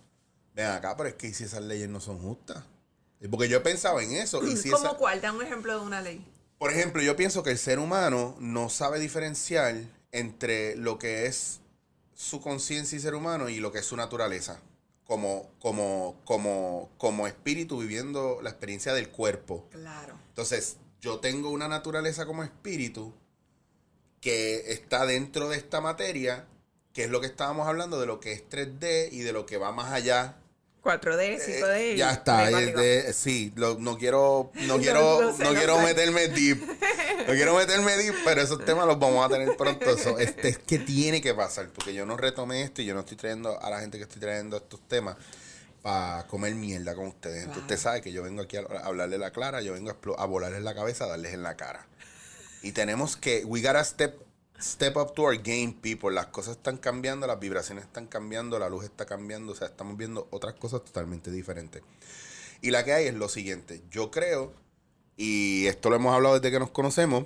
[0.55, 2.63] ven acá, pero es que ¿y si esas leyes no son justas.
[3.29, 4.43] Porque yo he pensado en eso.
[4.45, 5.21] Y si ¿Cómo esa- cuál?
[5.21, 6.25] Da un ejemplo de una ley.
[6.57, 9.75] por ejemplo, yo pienso que el ser humano no sabe diferenciar
[10.11, 11.59] entre lo que es
[12.13, 14.59] su conciencia y ser humano y lo que es su naturaleza.
[15.05, 19.67] Como, como, como, como espíritu viviendo la experiencia del cuerpo.
[19.71, 20.15] Claro.
[20.29, 23.13] Entonces, yo tengo una naturaleza como espíritu
[24.21, 26.47] que está dentro de esta materia,
[26.93, 29.57] que es lo que estábamos hablando de lo que es 3D y de lo que
[29.57, 30.37] va más allá
[30.83, 31.95] 4D, eh, 5D.
[31.95, 35.77] ya está, es de- sí, lo- no quiero, no quiero, no no, sé, no quiero
[35.77, 35.83] sé.
[35.83, 36.61] meterme deep,
[37.27, 39.89] no quiero meterme deep, pero esos temas los vamos a tener pronto.
[39.89, 42.99] Eso, este, es que tiene que pasar, porque yo no retomé esto y yo no
[43.01, 45.15] estoy trayendo a la gente que estoy trayendo estos temas
[45.81, 47.43] para comer mierda con ustedes.
[47.43, 47.61] Entonces, Claro.
[47.61, 50.25] usted sabe que yo vengo aquí a, a hablarle la clara, yo vengo a, a
[50.25, 51.85] volarles la cabeza, a darles en la cara.
[52.61, 54.17] Y tenemos que, we gotta step,
[54.59, 56.11] step up to our game, people.
[56.11, 59.97] Las cosas están cambiando, las vibraciones están cambiando, la luz está cambiando, o sea, estamos
[59.97, 61.83] viendo otras cosas totalmente diferentes.
[62.61, 64.53] Y la que hay es lo siguiente, yo creo
[65.15, 67.25] y esto lo hemos hablado desde que nos conocemos,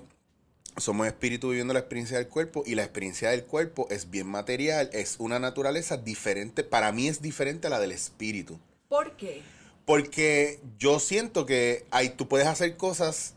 [0.77, 4.89] somos espíritu viviendo la experiencia del cuerpo y la experiencia del cuerpo es bien material,
[4.93, 8.59] es una naturaleza diferente, para mí es diferente a la del espíritu.
[8.89, 9.41] ¿Por qué?
[9.85, 13.33] Porque yo siento que hay, tú puedes hacer cosas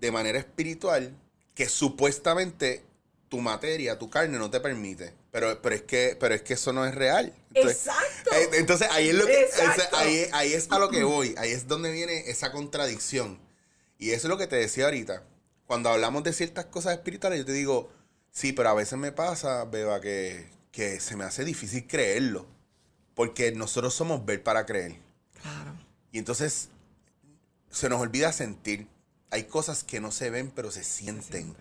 [0.00, 1.14] de manera espiritual
[1.54, 2.82] que supuestamente
[3.28, 5.14] tu materia, tu carne no te permite.
[5.30, 7.34] Pero, pero, es, que, pero es que eso no es real.
[7.54, 8.30] Exacto.
[8.32, 9.82] eh, Entonces ahí es lo que Exacto.
[9.82, 11.34] ese- ahí, ahí es a lo que voy.
[11.38, 13.38] Ahí es donde viene esa contradicción.
[13.98, 15.22] Y eso es lo que te decía ahorita.
[15.66, 17.90] Cuando hablamos de ciertas cosas espirituales, yo te digo,
[18.30, 22.46] sí, pero a veces me pasa, Beba, que, que se me hace difícil creerlo.
[23.14, 24.96] Porque nosotros somos ver para creer.
[25.42, 25.74] Claro.
[26.12, 26.68] Y entonces
[27.70, 28.86] se nos olvida sentir.
[29.30, 31.54] Hay cosas que no se ven, pero se sienten.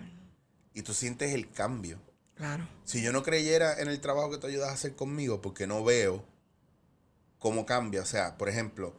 [0.78, 2.00] Y tú sientes el cambio.
[2.36, 2.68] Claro.
[2.86, 5.84] Si yo no creyera en el trabajo que tú ayudas a hacer conmigo, porque no
[5.84, 6.24] veo
[7.40, 8.04] cómo cambia.
[8.04, 8.94] O sea, por ejemplo,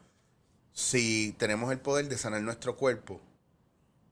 [0.73, 3.21] si tenemos el poder de sanar nuestro cuerpo,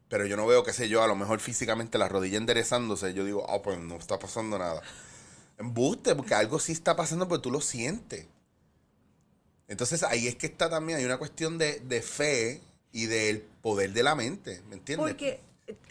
[0.08, 3.24] pero yo no veo, qué sé yo, a lo mejor físicamente la rodilla enderezándose, yo
[3.24, 4.80] digo, ah, pues no está pasando nada.
[5.58, 8.28] Embuste, porque algo sí está pasando, pero tú lo sientes.
[9.66, 13.92] Entonces ahí es que está también, hay una cuestión de, de fe y del poder
[13.92, 15.08] de la mente, ¿me entiendes?
[15.08, 15.40] Porque.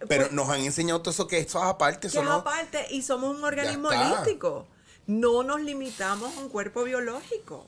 [0.08, 2.34] Pero por- nos han enseñado todo eso que eso es aparte, que eso es no...
[2.34, 4.68] aparte y somos un organismo holístico.
[5.08, 7.66] No nos limitamos a un cuerpo biológico.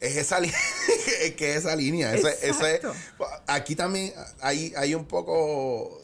[0.00, 0.58] Es esa línea,
[1.20, 2.80] es que esa línea, ese, ese-
[3.46, 6.02] aquí también hay, hay un poco,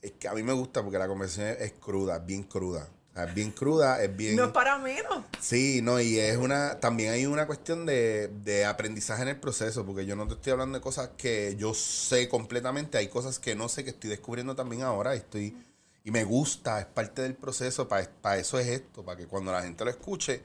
[0.00, 2.88] es que a mí me gusta porque la conversación es, cruda, bien cruda,
[3.24, 5.24] es bien cruda, es bien, No es para menos.
[5.40, 9.84] sí, no, y es una, también hay una cuestión de, de aprendizaje en el proceso,
[9.84, 13.54] porque yo no te estoy hablando de cosas que yo sé completamente, hay cosas que
[13.54, 15.56] no sé que estoy descubriendo también ahora, y estoy,
[16.04, 19.62] y me gusta, es parte del proceso, para eso es esto, para que cuando la
[19.62, 20.42] gente lo escuche,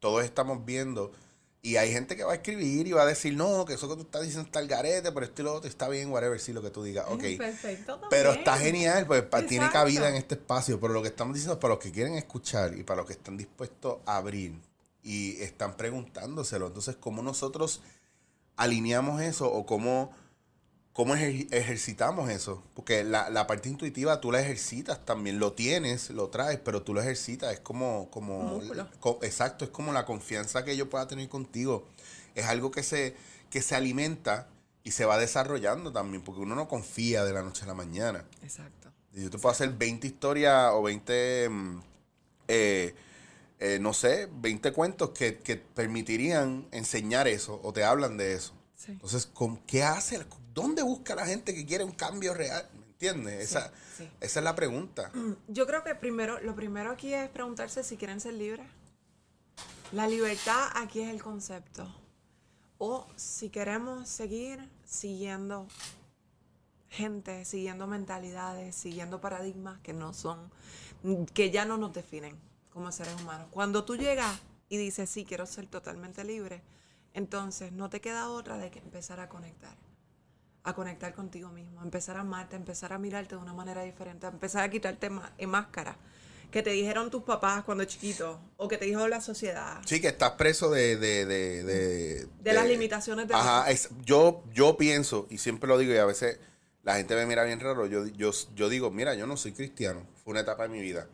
[0.00, 1.12] todos estamos viendo.
[1.66, 3.94] Y hay gente que va a escribir y va a decir, no, que eso que
[3.96, 6.52] tú estás diciendo está el garete, pero esto y lo otro está bien, whatever, sí,
[6.52, 7.06] lo que tú digas.
[7.08, 7.22] Ok.
[7.38, 8.00] Perfecto.
[8.10, 9.78] Pero está genial, pues pa- tiene Exacto.
[9.78, 10.78] cabida en este espacio.
[10.78, 13.14] Pero lo que estamos diciendo es para los que quieren escuchar y para los que
[13.14, 14.52] están dispuestos a abrir
[15.02, 16.66] y están preguntándoselo.
[16.66, 17.80] Entonces, ¿cómo nosotros
[18.56, 20.12] alineamos eso o cómo,
[20.94, 22.62] cómo ejer- ejercitamos eso?
[22.74, 26.94] Porque la, la parte intuitiva tú la ejercitas también, lo tienes, lo traes, pero tú
[26.94, 27.52] lo ejercitas.
[27.52, 28.58] Es como, como
[29.00, 31.86] co- exacto, es como la confianza que yo pueda tener contigo.
[32.34, 33.14] Es algo que se,
[33.50, 34.48] que se alimenta
[34.84, 38.24] y se va desarrollando también, porque uno no confía de la noche a la mañana.
[38.42, 38.90] Exacto.
[39.12, 41.80] Y Yo te puedo hacer 20 historias o 20, mm,
[42.48, 42.94] eh,
[43.60, 48.52] eh, no sé, 20 cuentos que, que permitirían enseñar eso o te hablan de eso.
[48.84, 48.92] Sí.
[48.92, 50.24] Entonces, ¿con ¿qué hace?
[50.52, 52.68] ¿Dónde busca la gente que quiere un cambio real?
[52.74, 53.42] ¿Me entiendes?
[53.42, 54.08] Esa, sí.
[54.20, 55.10] esa es la pregunta.
[55.48, 58.66] Yo creo que primero, lo primero aquí es preguntarse si quieren ser libres.
[59.92, 61.86] La libertad aquí es el concepto.
[62.78, 65.68] O si queremos seguir siguiendo
[66.88, 70.50] gente, siguiendo mentalidades, siguiendo paradigmas que no son,
[71.32, 72.36] que ya no nos definen
[72.70, 73.48] como seres humanos.
[73.50, 76.62] Cuando tú llegas y dices, sí, quiero ser totalmente libre,
[77.14, 79.76] entonces no te queda otra de que empezar a conectar
[80.66, 84.64] a conectar contigo mismo, empezar a amarte, empezar a mirarte de una manera diferente, empezar
[84.64, 85.96] a quitarte eh, máscaras
[86.50, 89.82] que te dijeron tus papás cuando chiquito o que te dijo la sociedad.
[89.84, 90.96] Sí, que estás preso de...
[90.96, 95.76] De, de, de, De las limitaciones de Ajá, es- yo, yo pienso, y siempre lo
[95.76, 96.38] digo, y a veces
[96.82, 100.06] la gente me mira bien raro, yo, yo, yo digo, mira, yo no soy cristiano,
[100.22, 101.08] fue una etapa de mi vida.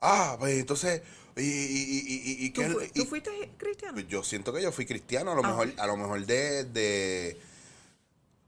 [0.00, 1.02] Ah, pues entonces,
[1.36, 3.94] y, y, y, y, ¿Tú, qué- fu- tú fuiste cristiano?
[3.94, 5.48] Pues yo siento que yo fui cristiano, a lo Ah.
[5.48, 7.38] mejor, a lo mejor de, de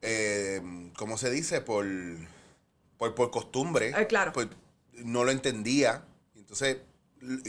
[0.03, 1.61] eh, ¿cómo se dice?
[1.61, 1.87] Por,
[2.99, 3.91] por, por costumbre.
[3.97, 4.33] Eh, claro.
[4.33, 4.49] Pues
[4.93, 6.05] no lo entendía.
[6.37, 6.79] Entonces,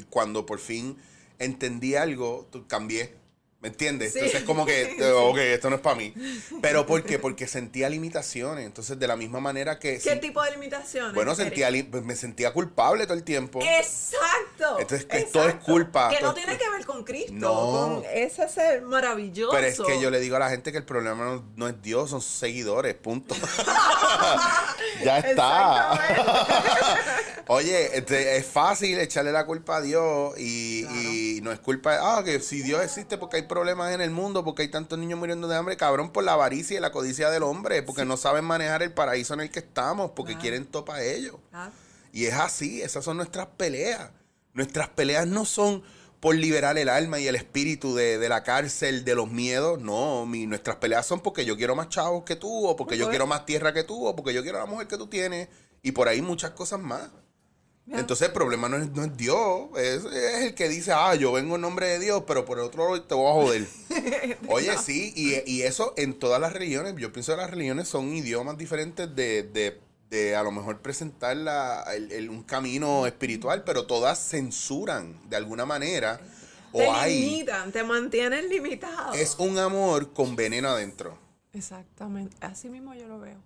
[0.09, 0.97] cuando por fin
[1.39, 3.13] entendí algo, cambié.
[3.59, 4.13] ¿Me entiendes?
[4.13, 4.19] Sí.
[4.19, 6.13] Entonces, como que, eh, ok, esto no es para mí.
[6.61, 7.17] Pero ¿por qué?
[7.17, 8.65] Porque sentía limitaciones.
[8.65, 9.97] Entonces, de la misma manera que...
[9.97, 11.15] ¿Qué tipo de limitaciones?
[11.15, 13.59] bueno, sentía, li- pues, me sentía culpable todo el tiempo.
[13.63, 14.79] Exacto.
[14.79, 17.53] Entonces, que todo es culpa, Que no es tiene que ver con Cristo, No.
[18.01, 19.51] con ese ser maravilloso.
[19.51, 21.81] Pero es que yo le digo a la gente que el problema no, no es
[21.81, 23.35] Dios, son sus seguidores, punto.
[25.03, 25.99] ya está.
[27.47, 30.85] Oye, este, es fácil echarle la culpa a Dios y,
[31.37, 34.11] y no es culpa de, ah, que si Dios existe porque hay problemas en el
[34.11, 37.29] mundo, porque hay tantos niños muriendo de hambre, cabrón, por la avaricia y la codicia
[37.29, 41.01] del hombre, porque no saben manejar el paraíso en el que estamos, porque quieren topa
[41.03, 41.35] ellos.
[41.53, 41.71] Ah,
[42.11, 44.11] Y es así, esas son nuestras peleas.
[44.53, 45.83] Nuestras peleas no son
[46.19, 49.79] por liberar el alma y el espíritu de, de la cárcel, de los miedos.
[49.79, 53.05] No, mi, nuestras peleas son porque yo quiero más chavos que tú, o porque yo
[53.05, 53.11] Ok.
[53.11, 55.47] quiero más tierra que tú, o porque yo quiero la mujer que tú tienes,
[55.83, 57.09] y por ahí muchas cosas más.
[57.91, 61.31] Entonces el problema no es, no es Dios, es, es el que dice, ah, yo
[61.31, 63.67] vengo en nombre de Dios, pero por el otro lado te voy a joder.
[64.49, 68.13] Oye, sí, y, y eso en todas las religiones, yo pienso que las religiones son
[68.13, 73.63] idiomas diferentes de, de, de a lo mejor presentar la- el- el- un camino espiritual,
[73.63, 76.19] pero todas censuran de alguna manera.
[76.73, 79.13] O te hay, limitan, te mantienen limitado.
[79.13, 81.17] es un amor con veneno adentro.
[81.53, 83.37] Exactamente, así mismo yo lo veo.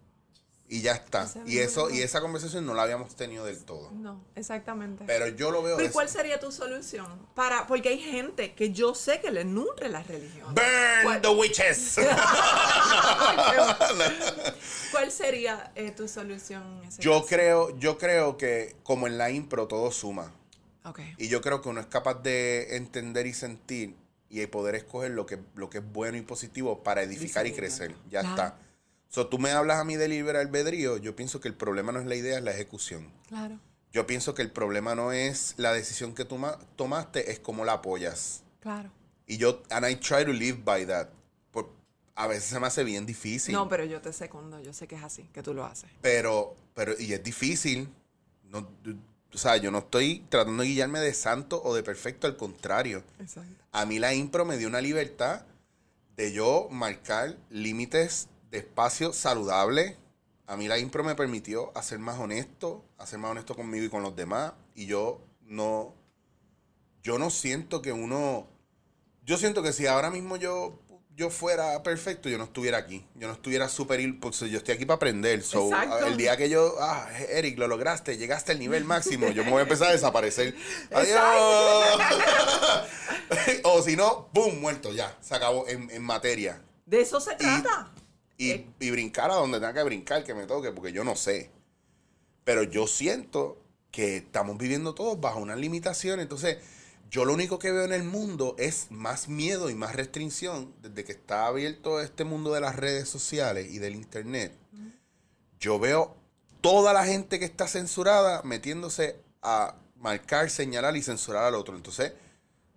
[0.73, 1.29] Y ya está.
[1.45, 3.91] Y eso, y esa conversación no la habíamos tenido del todo.
[3.91, 5.03] No, exactamente.
[5.05, 7.27] Pero yo lo veo Pero ¿y es- cuál sería tu solución?
[7.35, 10.55] Para, porque hay gente que yo sé que le nutre la religión.
[10.55, 10.63] Burn
[11.03, 11.95] ¿Cuál- the witches.
[14.91, 17.25] ¿Cuál sería eh, tu solución en ese Yo caso?
[17.27, 20.31] creo, yo creo que como en la impro todo suma.
[20.85, 20.99] Ok.
[21.17, 23.95] Y yo creo que uno es capaz de entender y sentir
[24.29, 27.93] y poder escoger lo que, lo que es bueno y positivo para edificar y crecer.
[28.09, 28.29] Ya Claro.
[28.35, 28.55] está.
[29.11, 31.99] So, tú me hablas a mí de libre albedrío, yo pienso que el problema no
[31.99, 33.11] es la idea, es la ejecución.
[33.27, 33.59] Claro.
[33.91, 37.65] Yo pienso que el problema no es la decisión que tú ma- tomaste, es cómo
[37.65, 38.43] la apoyas.
[38.61, 38.89] Claro.
[39.27, 41.09] Y yo, and I try to live by that.
[41.51, 41.69] Por-
[42.15, 43.53] a veces se me hace bien difícil.
[43.53, 45.89] No, pero yo te secundo, yo sé que es así, que tú lo haces.
[46.01, 47.89] Pero, pero, y es difícil.
[48.45, 48.59] No,
[49.33, 53.03] o sea, yo no estoy tratando de guiarme de santo o de perfecto, al contrario.
[53.19, 53.61] Exacto.
[53.73, 55.41] A mí la impro me dio una libertad
[56.15, 59.97] de yo marcar límites de espacio saludable.
[60.45, 64.03] A mí la impro me permitió hacer más honesto, hacer más honesto conmigo y con
[64.03, 64.53] los demás.
[64.75, 65.95] Y yo no,
[67.01, 68.47] yo no siento que uno,
[69.25, 70.77] yo siento que si ahora mismo yo,
[71.15, 73.05] yo fuera perfecto, yo no estuviera aquí.
[73.15, 75.41] Yo no estuviera súper, pues yo estoy aquí para aprender.
[75.41, 75.69] So,
[76.05, 79.59] el día que yo, ah, Eric, lo lograste, llegaste al nivel máximo, yo me voy
[79.59, 80.53] a empezar a desaparecer.
[80.91, 82.01] Adiós.
[83.63, 84.59] o si no, ¡pum!
[84.59, 85.17] Muerto, ya.
[85.21, 86.61] Se acabó en, en materia.
[86.85, 87.89] De eso se trata.
[88.41, 88.67] Y, Eh.
[88.79, 91.51] y brincar a donde tenga que brincar, que me toque, porque yo no sé.
[92.43, 96.19] Pero yo siento que estamos viviendo todos bajo una limitación.
[96.19, 96.57] Entonces,
[97.09, 101.03] yo lo único que veo en el mundo es más miedo y más restricción desde
[101.03, 104.53] que está abierto este mundo de las redes sociales y del internet.
[105.59, 106.15] Yo veo
[106.61, 111.75] toda la gente que está censurada metiéndose a marcar, señalar y censurar al otro.
[111.75, 112.13] Entonces,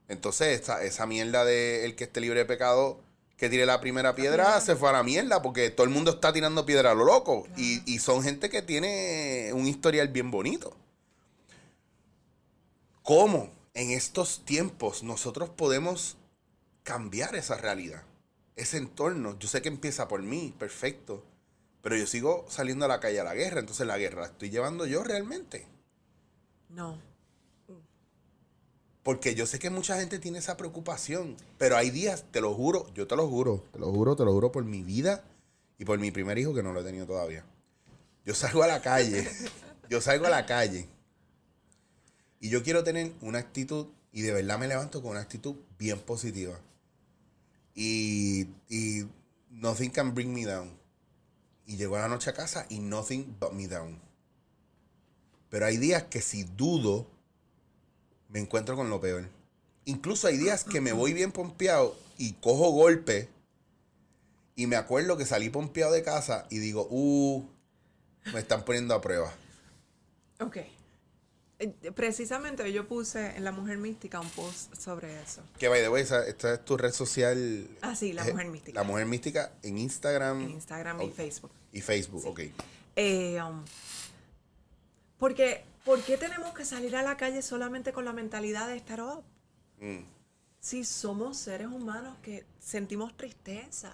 [0.09, 3.01] entonces esa, esa mierda de el que esté libre de pecado,
[3.37, 6.33] que tire la primera piedra, se fue a la mierda porque todo el mundo está
[6.33, 7.47] tirando piedra a lo loco.
[7.57, 10.77] Y, y son gente que tiene un historial bien bonito.
[13.03, 16.17] ¿Cómo en estos tiempos nosotros podemos
[16.85, 18.03] cambiar esa realidad?
[18.57, 19.39] Ese entorno.
[19.39, 21.25] Yo sé que empieza por mí, perfecto.
[21.83, 23.61] Pero yo sigo saliendo a la calle a la guerra.
[23.61, 25.67] Entonces la guerra la estoy llevando yo realmente.
[26.71, 26.99] No.
[29.05, 31.37] Porque yo sé que mucha gente tiene esa preocupación.
[31.59, 34.33] Pero hay días, te lo juro, yo te lo juro, te lo juro, te lo
[34.33, 35.23] juro por mi vida
[35.79, 37.45] y por mi primer hijo que no lo he tenido todavía.
[38.25, 39.29] Yo salgo a la calle,
[39.91, 40.89] yo salgo a la calle
[42.41, 45.99] y yo quiero tener una actitud y de verdad me levanto con una actitud bien
[45.99, 46.59] positiva.
[47.75, 49.07] Y, y
[49.51, 50.71] nothing can bring me down.
[51.67, 53.99] Y llego a la noche a casa y nothing but me down.
[55.49, 57.07] Pero hay días que si dudo,
[58.35, 59.29] me encuentro con lo peor.
[59.87, 63.29] Incluso hay días que me voy bien pompeado y cojo golpe
[64.57, 67.43] y me acuerdo que salí pompeado de casa y digo, uh,
[68.33, 69.33] me están poniendo a prueba.
[70.41, 70.57] Ok.
[71.61, 75.41] Eh, Precisamente yo puse en La Mujer Mística un post sobre eso.
[75.59, 77.69] Que by the way, esa- esta es tu red social.
[77.83, 78.81] Ah, sí, La eh, Mujer Mística.
[78.81, 80.43] La Mujer Mística en Instagram.
[80.43, 81.15] En Instagram y Ok.
[81.15, 81.53] Facebook.
[81.73, 82.41] Y Facebook, ok.
[82.97, 83.65] Eh, um,
[85.19, 89.01] porque, ¿por qué tenemos que salir a la calle solamente con la mentalidad de estar
[89.01, 89.25] up?
[89.79, 90.05] Mm.
[90.59, 93.93] Si somos seres humanos que sentimos tristeza.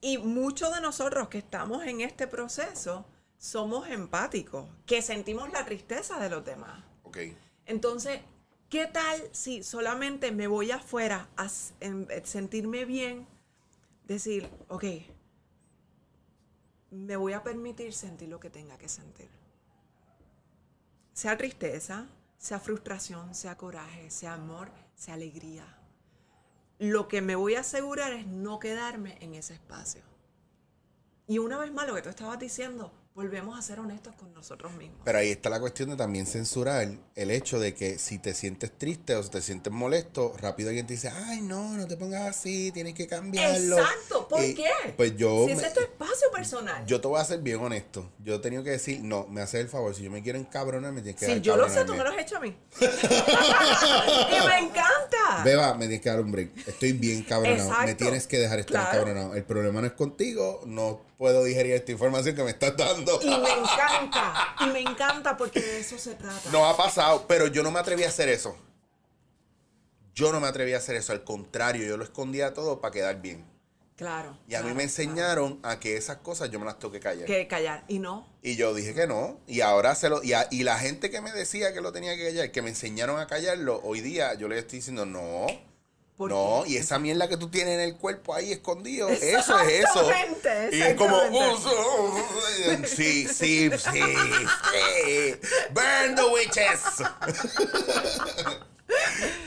[0.00, 3.06] Y muchos de nosotros que estamos en este proceso
[3.38, 6.84] somos empáticos, que sentimos la tristeza de los demás.
[7.66, 8.20] Entonces,
[8.68, 11.48] ¿qué tal si solamente me voy afuera a
[11.80, 13.26] eh, sentirme bien?
[14.04, 14.84] Decir, ok,
[16.90, 19.28] me voy a permitir sentir lo que tenga que sentir.
[21.18, 22.06] Sea tristeza,
[22.38, 25.66] sea frustración, sea coraje, sea amor, sea alegría.
[26.78, 30.00] Lo que me voy a asegurar es no quedarme en ese espacio.
[31.26, 34.72] Y una vez más, lo que tú estabas diciendo, volvemos a ser honestos con nosotros
[34.74, 35.00] mismos.
[35.04, 38.78] Pero ahí está la cuestión de también censurar el hecho de que si te sientes
[38.78, 42.28] triste o si te sientes molesto, rápido alguien te dice, ay, no, no te pongas
[42.28, 43.76] así, tienes que cambiarlo.
[43.76, 44.70] Exacto, ¿por qué?
[44.96, 46.84] Pues yo, si me- ese es tu espacio personal.
[46.86, 48.10] yo te voy a ser bien honesto.
[48.22, 50.92] Yo he tenido que decir, no, me haces el favor, si yo me quiero encabronar,
[50.92, 52.10] me tienes que si yo lo sé, tú me encabronarme".
[52.10, 52.56] lo has hecho a mí.
[54.42, 55.42] y me encanta.
[55.44, 56.50] Beba, me tienes que dar un break.
[56.68, 57.68] Estoy bien cabronado.
[57.68, 57.96] Me Exacto.
[57.96, 58.98] tienes que dejar estar Claro.
[59.06, 59.34] cabronado.
[59.34, 60.60] El problema no es contigo.
[60.66, 63.20] No puedo digerir esta información que me estás dando.
[63.22, 64.54] Y me encanta.
[64.60, 66.50] Y me encanta porque de eso se trata.
[66.52, 68.56] No ha pasado, pero yo no me atreví a hacer eso.
[70.14, 71.12] Yo no me atreví a hacer eso.
[71.12, 73.44] Al contrario, yo lo escondía todo para quedar bien.
[73.98, 74.38] Claro.
[74.46, 77.00] Y a mí claro, me enseñaron a que esas cosas yo me las tengo que
[77.00, 77.26] callar.
[77.26, 77.82] Que callar.
[77.88, 78.26] Y no.
[78.42, 79.40] Y yo dije que no.
[79.48, 80.22] Y ahora se lo.
[80.22, 82.68] Y, a- y la gente que me decía que lo tenía que callar, que me
[82.70, 85.46] enseñaron a callarlo, hoy día yo le estoy diciendo no.
[86.16, 86.70] ¿Por No, qué?
[86.72, 90.10] y esa mierda que tú tienes en el cuerpo ahí escondido, eso es eso.
[90.72, 91.16] Y es como.
[91.16, 95.34] "Oh, so- sí, sí, sí, sí.
[95.72, 96.80] Burn the witches.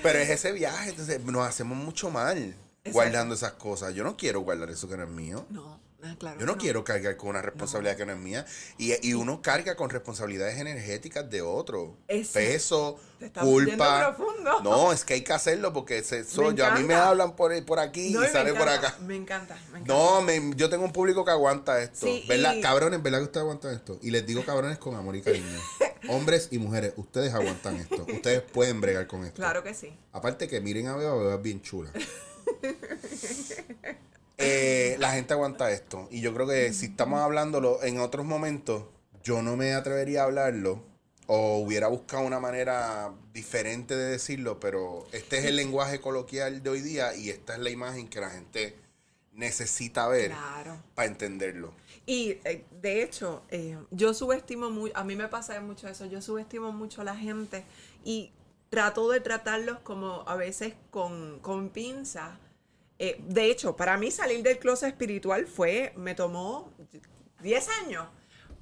[0.03, 2.53] Pero es ese viaje, entonces nos hacemos mucho mal
[2.91, 3.93] guardando esas cosas.
[3.93, 5.45] Yo no quiero guardar eso que no es mío.
[5.49, 6.39] No, ah, claro.
[6.39, 8.45] Yo no, quiero cargar con una responsabilidad que no es mía.
[8.77, 11.95] Y, y uno carga con responsabilidades energéticas de otro.
[12.07, 12.33] Eso.
[12.33, 14.15] Peso, Te culpa.
[14.15, 14.61] profundo.
[14.63, 17.53] No, es que hay que hacerlo porque se, so- yo, a mí me hablan por,
[17.65, 18.97] por aquí No, y sale por acá.
[19.01, 19.93] Me encanta, me encanta.
[19.93, 22.07] No, me- yo tengo un público que aguanta esto.
[22.07, 22.55] Sí, ¿Verdad?
[22.55, 23.99] y- Cabrones, ¿verdad que ustedes aguantan esto?
[24.01, 25.59] Y les digo cabrones con amor y cariño.
[26.09, 28.07] Hombres y mujeres, ustedes aguantan esto.
[28.11, 29.35] Ustedes pueden bregar con esto.
[29.35, 29.95] Claro que sí.
[30.13, 31.91] Aparte que miren a Beba, Beba es bien chula.
[34.37, 36.07] Eh, la gente aguanta esto.
[36.11, 38.83] Y yo creo que si estamos hablándolo en otros momentos,
[39.23, 40.83] yo no me atrevería a hablarlo.
[41.27, 46.69] O hubiera buscado una manera diferente de decirlo, pero este es el lenguaje coloquial de
[46.69, 48.75] hoy día y esta es la imagen que la gente
[49.33, 50.77] necesita ver Claro.
[50.93, 51.71] para entenderlo.
[52.05, 56.21] Y eh, de hecho, eh, yo subestimo mucho, a mí me pasa mucho eso, yo
[56.21, 57.63] subestimo mucho a la gente
[58.03, 58.31] y
[58.71, 62.39] trato de tratarlos como a veces con, con pinza.
[62.97, 66.71] Eh, de hecho, para mí salir del closet espiritual fue, me tomó
[67.43, 68.07] 10 años.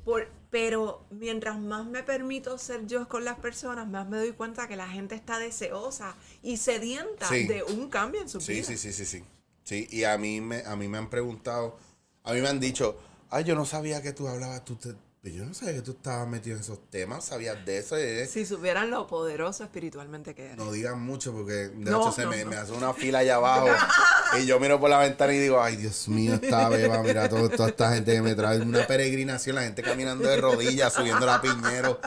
[0.04, 4.68] Por, pero mientras más me permito ser yo con las personas, más me doy cuenta
[4.68, 7.46] que la gente está deseosa y sedienta Sí.
[7.46, 8.64] de un cambio en su Sí, vida.
[8.66, 9.24] sí, sí, sí, sí.
[9.64, 11.78] Sí, y a mí me, a mí me han preguntado,
[12.24, 12.98] a mí me han dicho,
[13.30, 16.28] ay, yo no sabía que tú hablabas, tú te- yo no sabía que tú estabas
[16.30, 17.98] metido en esos temas, sabías de eso.
[17.98, 18.26] eh".
[18.26, 20.58] Si supieran lo poderoso espiritualmente que eres.
[20.58, 22.50] No digan mucho porque de No, hecho se no, me, no.
[22.52, 23.68] me hace una fila allá abajo
[24.42, 27.50] y yo miro por la ventana y digo, ay Dios mío, esta beba, mira todo-
[27.50, 31.42] toda esta gente que me trae una peregrinación, la gente caminando de rodillas, subiendo la
[31.42, 32.00] piñero.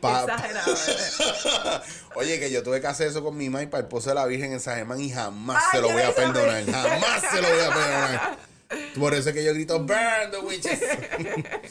[0.00, 0.72] pa- Exagerado.
[1.54, 1.82] ¿verdad?
[2.14, 4.14] Oye, que yo tuve que hacer eso con mi mamá y para el pozo de
[4.14, 6.64] la Virgen en Sajemán y jamás Ay, se lo voy a perdonar.
[6.64, 8.51] Jamás se lo voy a perdonar.
[8.98, 10.80] Por eso es que yo grito, burn the witches.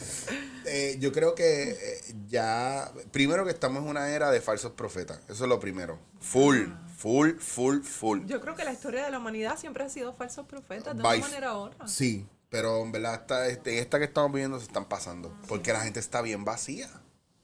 [0.66, 5.20] Eh, yo creo que eh, ya, primero que estamos en una era de falsos profetas.
[5.28, 6.00] Eso es lo primero.
[6.20, 6.60] Full,
[6.98, 8.26] full, full, full.
[8.26, 11.18] Yo creo que la historia de la humanidad siempre ha sido falsos profetas de By-
[11.18, 11.88] una manera u otra.
[11.88, 15.36] Sí, pero en verdad esta, este, esta que estamos viviendo se están pasando.
[15.48, 16.88] Porque la gente está bien vacía.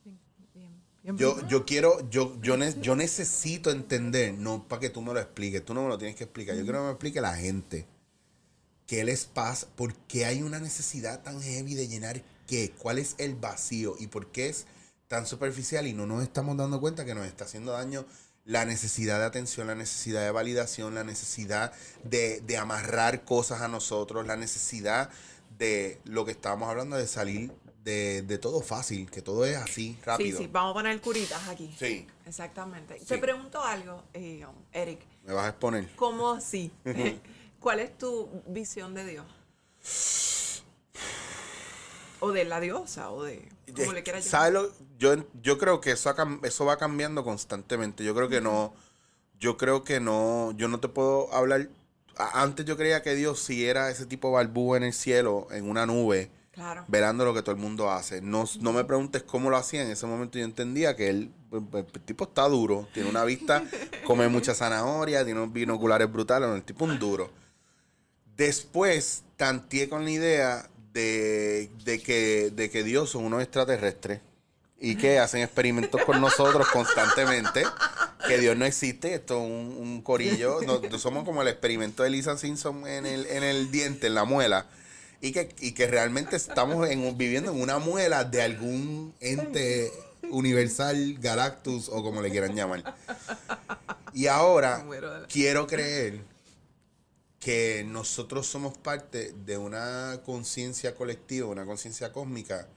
[0.06, 5.02] Bien, bien Yo, yo quiero, yo, yo, ne- yo necesito entender, no para que tú
[5.02, 7.20] me lo expliques, tú no me lo tienes que explicar, yo quiero que me explique
[7.20, 7.88] la gente.
[8.88, 9.68] ¿Qué les pasa?
[9.76, 12.72] ¿Por qué hay una necesidad tan heavy de llenar qué?
[12.72, 13.96] ¿Cuál es el vacío?
[14.00, 14.66] ¿Y por qué es
[15.08, 18.06] tan superficial y no nos estamos dando cuenta que nos está haciendo daño
[18.46, 21.74] la necesidad de atención, la necesidad de validación, la necesidad
[22.06, 25.10] de, de amarrar cosas a nosotros, la necesidad
[25.58, 27.52] de lo que estábamos hablando de salir
[27.84, 30.40] de, de todo fácil, que todo es así, Sí, rápido.
[30.40, 31.74] sí, vamos a poner curitas aquí.
[31.78, 32.08] Sí.
[32.26, 33.00] Exactamente.
[33.00, 33.06] Sí.
[33.06, 35.00] Te pregunto algo, eh, Eric.
[35.26, 35.90] Me vas a exponer.
[35.96, 36.72] ¿Cómo así?
[37.68, 40.64] ¿Cuál es tu visión de Dios?
[42.22, 43.50] O de la diosa, o de...
[43.76, 44.40] Como le quieras llamar.
[44.40, 44.72] ¿Sabes lo?
[44.98, 48.06] Yo, yo creo que eso, eso va cambiando constantemente.
[48.06, 48.74] Yo creo que no.
[49.38, 50.54] Yo creo que no.
[50.56, 51.68] Yo no te puedo hablar.
[52.16, 55.86] Antes yo creía que Dios sí era ese tipo balbúo en el cielo, en una
[55.86, 56.86] nube, Claro.
[56.88, 58.22] velando lo que todo el mundo hace.
[58.22, 59.82] No, no me preguntes cómo lo hacía.
[59.84, 63.26] En ese momento yo entendía que él, pues, pues, el tipo está duro, tiene una
[63.26, 63.62] vista,
[64.06, 67.30] come mucha zanahoria, tiene unos binoculares brutales, el tipo un duro.
[68.38, 74.22] Después tanteé con la idea de, de que, de que Dios son unos extraterrestres
[74.80, 77.64] y que hacen experimentos con nosotros constantemente.
[78.28, 80.60] Que Dios no existe, esto es un, un corillo.
[80.62, 84.16] No- no somos como el experimento de Lisa Simpson en el, en el diente, en
[84.16, 84.66] la muela.
[85.20, 89.92] Y que, y que realmente estamos en viviendo en una muela de algún ente
[90.30, 92.96] universal, Galactus o como le quieran llamar.
[94.14, 94.86] Y ahora
[95.28, 96.22] quiero creer
[97.48, 102.68] que nosotros somos parte de una conciencia colectiva, una conciencia cósmica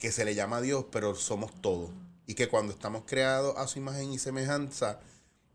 [0.00, 1.88] que se le llama Dios, pero somos todo.
[2.26, 4.98] Y que cuando estamos creados a su imagen y semejanza,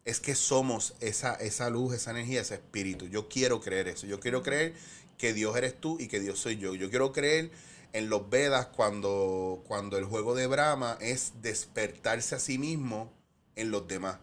[0.06, 3.08] es que somos esa, esa luz, esa energía, ese espíritu.
[3.08, 4.08] Yo quiero creer eso.
[4.08, 4.76] Yo quiero creer
[5.18, 6.74] que Dios eres tú y que Dios soy yo.
[6.74, 7.52] Yo quiero creer
[7.92, 13.12] en los Vedas cuando, cuando el juego de Brahma es despertarse a sí mismo
[13.58, 14.20] en los demás.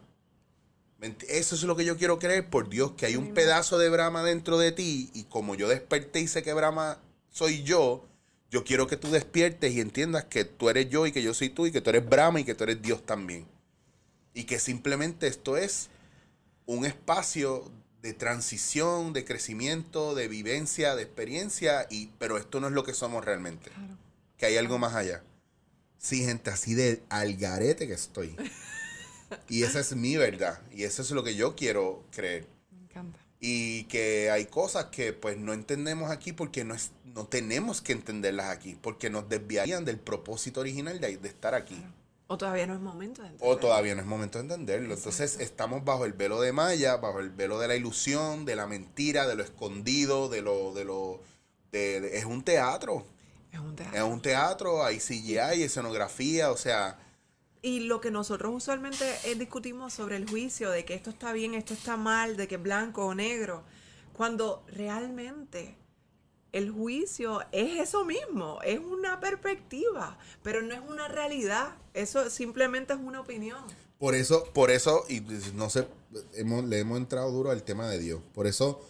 [0.98, 3.78] ¿Me enti- Eso es lo que yo quiero creer, por Dios, que hay un pedazo
[3.78, 6.98] de Brahma dentro de ti y como yo desperté y sé que Brahma
[7.30, 8.06] soy yo,
[8.50, 11.48] yo quiero que tú despiertes y entiendas que tú eres yo y que yo soy
[11.50, 13.46] tú y que tú eres Brahma y que tú eres Dios también.
[14.32, 15.88] Y que simplemente esto es
[16.66, 17.70] un espacio
[18.02, 22.94] de transición, de crecimiento, de vivencia, de experiencia, y, pero esto no es lo que
[22.94, 23.70] somos realmente.
[23.70, 23.96] Claro.
[24.36, 25.22] Que hay algo más allá.
[25.98, 28.36] Sí, gente, así de algarete que estoy.
[29.48, 30.60] Y esa es mi verdad.
[30.72, 32.46] Y eso es lo que yo quiero creer.
[32.70, 33.18] Me encanta.
[33.40, 37.92] Y que hay cosas que pues no entendemos aquí porque no, es, no tenemos que
[37.92, 38.76] entenderlas aquí.
[38.80, 41.82] Porque nos desviarían del propósito original de, de estar aquí.
[42.26, 43.58] O todavía no es momento de O entender.
[43.60, 44.94] todavía no es momento de entenderlo.
[44.94, 48.66] Entonces estamos bajo el velo de Maya, bajo el velo de la ilusión, de la
[48.66, 50.72] mentira, de lo escondido, de lo...
[50.72, 51.20] De lo
[51.70, 53.04] de- de- es un teatro.
[53.52, 53.96] Es un teatro.
[53.98, 56.98] Es un teatro, hay CGI, hay escenografía, o sea...
[57.64, 61.54] Y lo que nosotros usualmente eh, discutimos sobre el juicio, de que esto está bien,
[61.54, 63.64] esto está mal, de que es blanco o negro,
[64.12, 65.74] cuando realmente
[66.52, 72.92] el juicio es eso mismo, es una perspectiva, pero no es una realidad, eso simplemente
[72.92, 73.64] es una opinión.
[73.98, 75.22] Por eso, por eso, y
[75.54, 75.88] no sé,
[76.34, 78.20] hemos, le hemos entrado duro al tema de Dios.
[78.34, 78.86] Por eso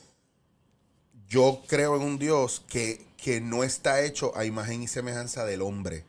[1.28, 5.62] yo creo en un Dios que, que no está hecho a imagen y semejanza del
[5.62, 6.04] hombre.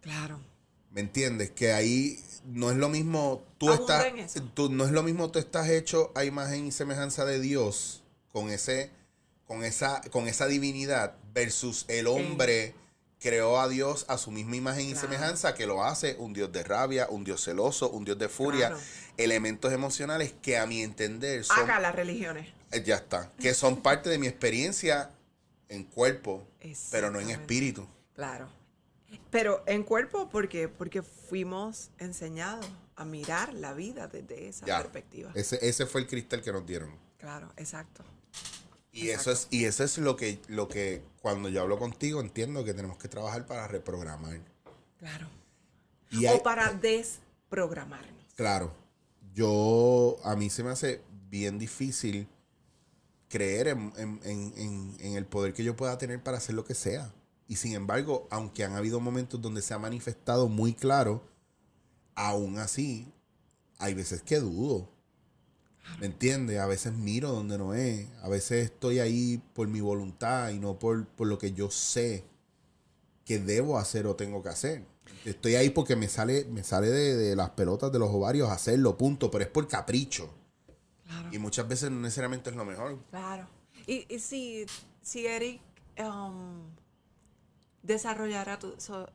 [0.00, 0.40] Claro.
[0.90, 1.50] ¿Me entiendes?
[1.50, 4.04] Que ahí no es lo mismo, tú estás,
[4.54, 8.50] tú, no es lo mismo tú estás hecho a imagen y semejanza de Dios con
[8.50, 8.90] ese,
[9.46, 12.74] con esa, con esa divinidad versus el hombre
[13.20, 15.00] creó a Dios a su misma imagen y Claro.
[15.08, 18.68] semejanza que lo hace un Dios de rabia, un Dios celoso, un Dios de furia,
[18.68, 18.82] Claro.
[19.18, 22.48] elementos emocionales que a mi entender son, Acá las religiones.
[22.72, 25.10] eh, ya está, que son parte de mi experiencia
[25.68, 26.42] en cuerpo,
[26.90, 27.86] pero no en espíritu.
[28.14, 28.48] Claro.
[29.30, 30.68] Pero en cuerpo, ¿por qué?
[30.68, 34.78] Porque fuimos enseñados a mirar la vida desde esa Ya.
[34.78, 35.32] perspectiva.
[35.34, 36.94] Ese, ese fue el cristal que nos dieron.
[37.18, 38.04] Claro, exacto.
[38.92, 42.64] Y eso es, y eso es lo que, lo que cuando yo hablo contigo entiendo
[42.64, 44.40] que tenemos que trabajar para reprogramar.
[44.98, 45.28] Claro.
[46.10, 48.24] Y hay- O para desprogramarnos.
[48.34, 48.72] claro,
[49.32, 52.26] yo a mí se me hace bien difícil
[53.28, 56.74] creer en- en- en- en el poder que yo pueda tener para hacer lo que
[56.74, 57.12] sea.
[57.50, 61.24] Y sin embargo, aunque han habido momentos donde se ha manifestado muy claro,
[62.14, 63.12] aún así,
[63.80, 64.88] hay veces que dudo.
[65.98, 66.60] ¿Me entiendes?
[66.60, 68.06] A veces miro donde no es.
[68.22, 72.22] A veces estoy ahí por mi voluntad y no por, por lo que yo sé
[73.24, 74.86] que debo hacer o tengo que hacer.
[75.24, 78.96] Estoy ahí porque me sale, me sale de, de las pelotas de los ovarios hacerlo,
[78.96, 79.28] punto.
[79.28, 80.32] Pero es por capricho.
[81.04, 81.30] Claro.
[81.32, 83.02] Y muchas veces no necesariamente es lo mejor.
[83.10, 83.48] Claro.
[83.88, 84.66] Y, y si,
[85.02, 85.60] si Eric
[85.98, 86.78] um,
[87.82, 89.08] desarrollara tu- so-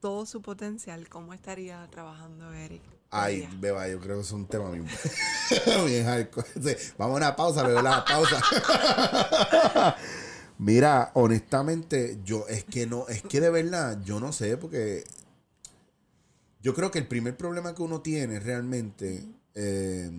[0.00, 2.82] todo su potencial, ¿cómo estaría trabajando Eric?
[3.10, 4.86] Ay, beba, yo creo que es un tema bien,
[5.86, 6.46] bien hardcore.
[6.54, 8.40] Sí, Vamos a una pausa, bebé, la pausa.
[10.58, 15.04] Mira, honestamente, yo es que no, es que de verdad, yo no sé, porque
[16.62, 20.10] yo creo que el primer problema que uno tiene realmente, eh,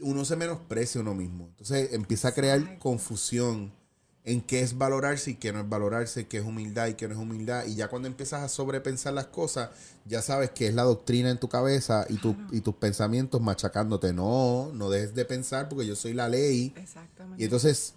[0.00, 1.46] uno se menosprecia a uno mismo.
[1.48, 3.72] Entonces empieza a crear confusión
[4.30, 7.14] en qué es valorarse y qué no es valorarse, qué es humildad y qué no
[7.14, 7.66] es humildad.
[7.66, 9.70] Y ya cuando empiezas a sobrepensar las cosas,
[10.04, 14.12] ya sabes que es la doctrina en tu cabeza y, tu- y tus pensamientos machacándote.
[14.12, 16.72] No, no dejes de pensar porque yo soy la ley.
[16.76, 17.40] Exactamente.
[17.42, 17.94] Y entonces,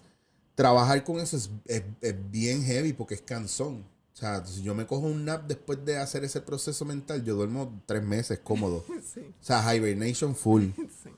[0.54, 3.84] trabajar con eso es, es- es bien heavy porque es cansón.
[4.14, 7.34] O sea, si yo me cojo un nap después de hacer ese proceso mental, yo
[7.34, 8.84] duermo tres meses cómodo.
[9.14, 10.66] sí, O sea, hibernation full.
[11.02, 11.10] sí.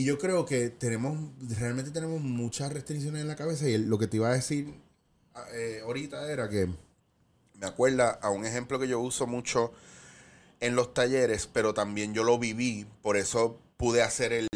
[0.00, 1.18] Y yo creo que tenemos,
[1.58, 3.68] realmente tenemos muchas restricciones en la cabeza.
[3.68, 4.72] Y lo que te iba a decir
[5.52, 6.70] eh, ahorita era que
[7.52, 9.74] me acuerda a un ejemplo que yo uso mucho
[10.60, 14.48] en los talleres, pero también yo lo viví, por eso pude hacer el,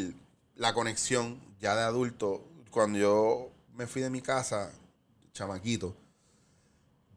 [0.55, 2.42] la conexión ya de adulto.
[2.70, 4.72] Cuando yo me fui de mi casa,
[5.34, 5.95] chamaquito,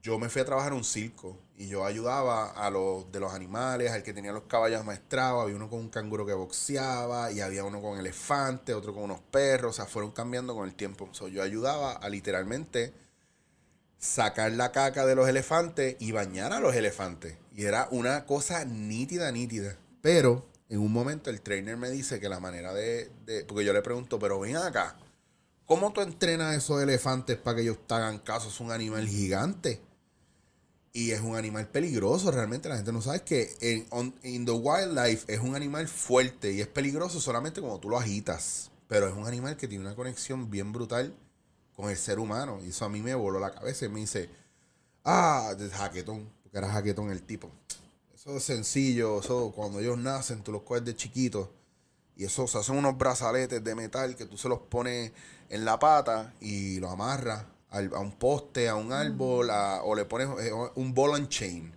[0.02, 3.34] yo me fui a trabajar en un circo y yo ayudaba a los de los
[3.34, 7.41] animales, al que tenía los caballos maestrados, había uno con un canguro que boxeaba y
[7.41, 11.10] había uno con elefante, otro con unos perros, o sea, fueron cambiando con el tiempo.
[11.14, 12.93] So, yo ayudaba a literalmente
[14.00, 17.36] sacar la caca de los elefantes y bañar a los elefantes.
[17.56, 19.76] Y era una cosa nítida, nítida.
[20.02, 23.74] Pero en un momento el trainer me dice que la manera de, de- porque yo
[23.74, 24.98] le pregunto, pero ven acá,
[25.66, 28.50] ¿cómo tú entrenas a esos elefantes para que ellos te hagan caso?
[28.50, 29.82] Es un animal gigante.
[30.98, 34.52] Y es un animal peligroso, realmente la gente no sabe que en on- in the
[34.52, 38.72] wildlife es un animal fuerte y es peligroso solamente cuando tú lo agitas.
[38.88, 41.14] Pero es un animal que tiene una conexión bien brutal
[41.76, 42.60] con el ser humano.
[42.66, 44.30] Y eso a mí me voló la cabeza y me dice,
[45.04, 47.52] ah, jaquetón, porque era jaquetón el tipo.
[48.16, 51.50] Eso es sencillo, eso cuando ellos nacen, tú los coges de chiquitos
[52.16, 55.12] Y eso se hacen unos brazaletes de metal que tú se los pones
[55.50, 59.95] en la pata y los amarras al- a un poste, a un árbol, a- o
[59.95, 61.74] le pones eh, un ball and chain,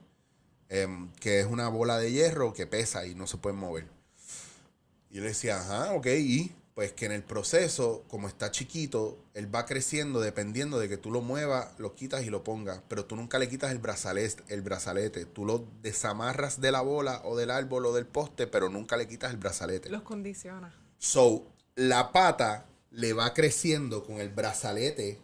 [0.68, 3.86] em, que es una bola de hierro que pesa y no se puede mover.
[5.10, 9.18] Y yo le decía, ajá, ok, y pues que en el proceso, como está chiquito,
[9.34, 13.04] él va creciendo dependiendo de que tú lo muevas, lo quitas y lo pongas, pero
[13.04, 17.36] tú nunca le quitas el brazalete, el brazalete, tú lo desamarras de la bola o
[17.36, 19.90] del árbol o del poste, pero nunca le quitas el brazalete.
[19.90, 20.72] Los condiciona.
[20.96, 25.18] So, la pata le va creciendo con el brazalete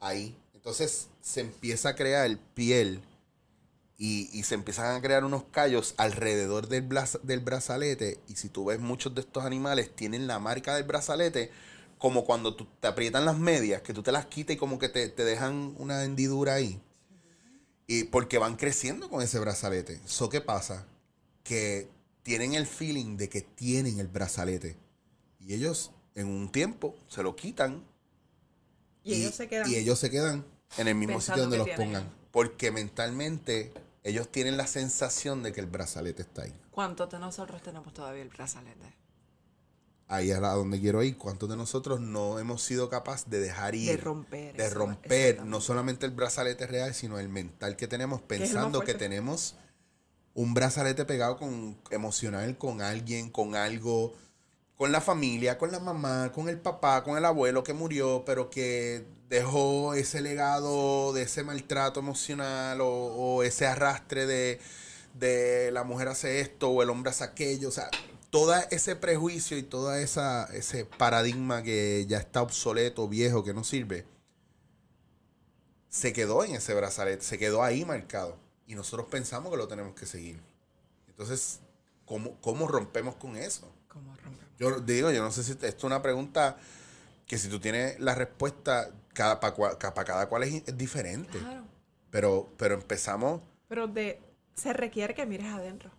[0.00, 0.36] ahí.
[0.54, 3.02] Entonces se empieza a crear piel
[3.96, 6.88] y, se empiezan a crear unos callos alrededor del,
[7.22, 8.20] del brazalete.
[8.28, 11.50] Y si tú ves muchos de estos animales, tienen la marca del brazalete
[11.98, 14.88] como cuando tú te aprietan las medias, que tú te las quitas y como que
[14.88, 16.80] te, te dejan una hendidura ahí.
[17.88, 20.00] Y porque van creciendo con ese brazalete.
[20.04, 20.86] So, ¿qué pasa?
[21.42, 21.88] Que
[22.22, 24.76] tienen el feeling de que tienen el brazalete.
[25.40, 27.84] Y ellos en un tiempo se lo quitan
[29.08, 29.70] Y, ellos se quedan.
[29.70, 30.44] y ellos se quedan
[30.76, 31.86] en el mismo Pensando sitio donde los tienen.
[31.86, 32.12] pongan.
[32.30, 33.72] Porque mentalmente
[34.04, 36.54] ellos tienen la sensación de que el brazalete está ahí.
[36.70, 38.94] ¿Cuántos de nosotros tenemos todavía el brazalete?
[40.06, 41.18] Ahí es a donde quiero ir.
[41.18, 43.90] ¿Cuántos de nosotros no hemos sido capaces de dejar ir?
[43.90, 44.56] De romper.
[44.56, 49.56] De romper no solamente el brazalete real, sino el mental que tenemos pensando que tenemos
[50.32, 54.14] un brazalete pegado con emocional con alguien, con algo,
[54.78, 58.48] con la familia, con la mamá, con el papá, con el abuelo que murió, pero
[58.48, 64.60] que dejó ese legado de ese maltrato emocional o, ese arrastre de,
[65.14, 67.68] de la mujer hace esto o el hombre hace aquello.
[67.68, 67.90] O sea,
[68.30, 74.06] todo ese prejuicio y todo ese paradigma que ya está obsoleto, viejo, que no sirve,
[75.88, 78.38] se quedó en ese brazalete, se quedó ahí marcado.
[78.68, 80.40] Y nosotros pensamos que lo tenemos que seguir.
[81.08, 81.58] Entonces,
[82.04, 83.72] ¿cómo, cómo rompemos con eso?
[84.58, 86.56] Yo digo, yo no sé si esto es una pregunta
[87.26, 91.38] que si tú tienes la respuesta, cada, para cada cual es, es diferente.
[91.38, 91.64] Claro.
[92.10, 94.20] Pero, pero empezamos, Pero de,
[94.54, 95.90] se requiere que mires adentro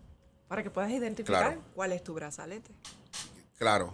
[0.48, 1.62] para que puedas identificar Claro.
[1.76, 2.72] cuál es tu brazalete.
[3.58, 3.94] claro.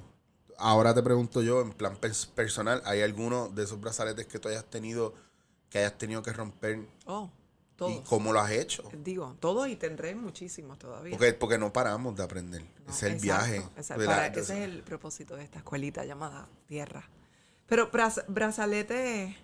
[0.57, 4.47] Ahora te pregunto yo, en plan pers- personal, ¿hay alguno de esos brazaletes que tú
[4.47, 5.13] hayas tenido,
[5.69, 6.79] que hayas tenido que romper?
[7.05, 7.29] Oh,
[7.75, 8.07] ¿Y todos.
[8.09, 8.89] cómo lo has hecho?
[9.03, 11.11] Digo, todos y tendré muchísimos todavía.
[11.17, 12.61] Porque, porque no paramos de aprender.
[12.85, 13.57] No, es el exacto, viaje.
[13.77, 14.05] exacto.
[14.05, 17.03] Para- ese es el propósito de esta escuelita llamada Tierra.
[17.67, 19.35] Pero braz- brazalete,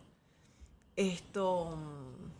[0.95, 2.32] esto, mm,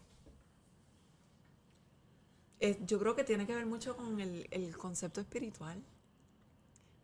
[2.60, 5.82] es- yo creo que tiene que ver mucho con el, el concepto espiritual.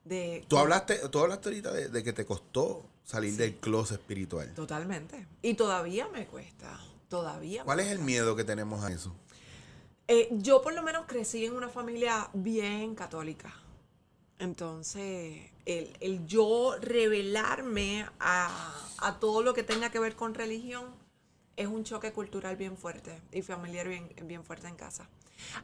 [0.05, 4.53] De Tú hablaste, tú hablaste ahorita de, de que te costó salir del closet espiritual.
[4.53, 5.27] Totalmente.
[5.41, 6.79] Y todavía me cuesta.
[7.09, 7.63] Todavía.
[7.63, 9.15] ¿Cuál es el miedo que tenemos a eso?
[10.07, 13.53] Eh, yo por lo menos crecí en una familia bien católica.
[14.39, 20.85] Entonces, el, el yo revelarme a, a todo lo que tenga que ver con religión
[21.57, 25.09] es un choque cultural bien fuerte y familiar bien, bien fuerte en casa.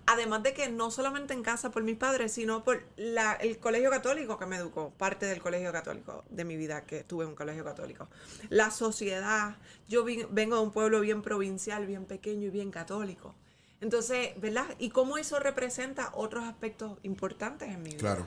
[0.05, 3.89] Además de que no solamente en casa por mis padres, sino por la- el colegio
[3.89, 7.35] católico que me educó, parte del colegio católico de mi vida que tuve en un
[7.35, 8.07] colegio católico.
[8.49, 13.33] La sociedad, yo vi- vengo de un pueblo bien provincial, bien pequeño y bien católico.
[13.81, 14.67] Entonces, ¿verdad?
[14.79, 17.99] Y cómo eso representa otros aspectos importantes en mi vida.
[17.99, 18.25] Claro.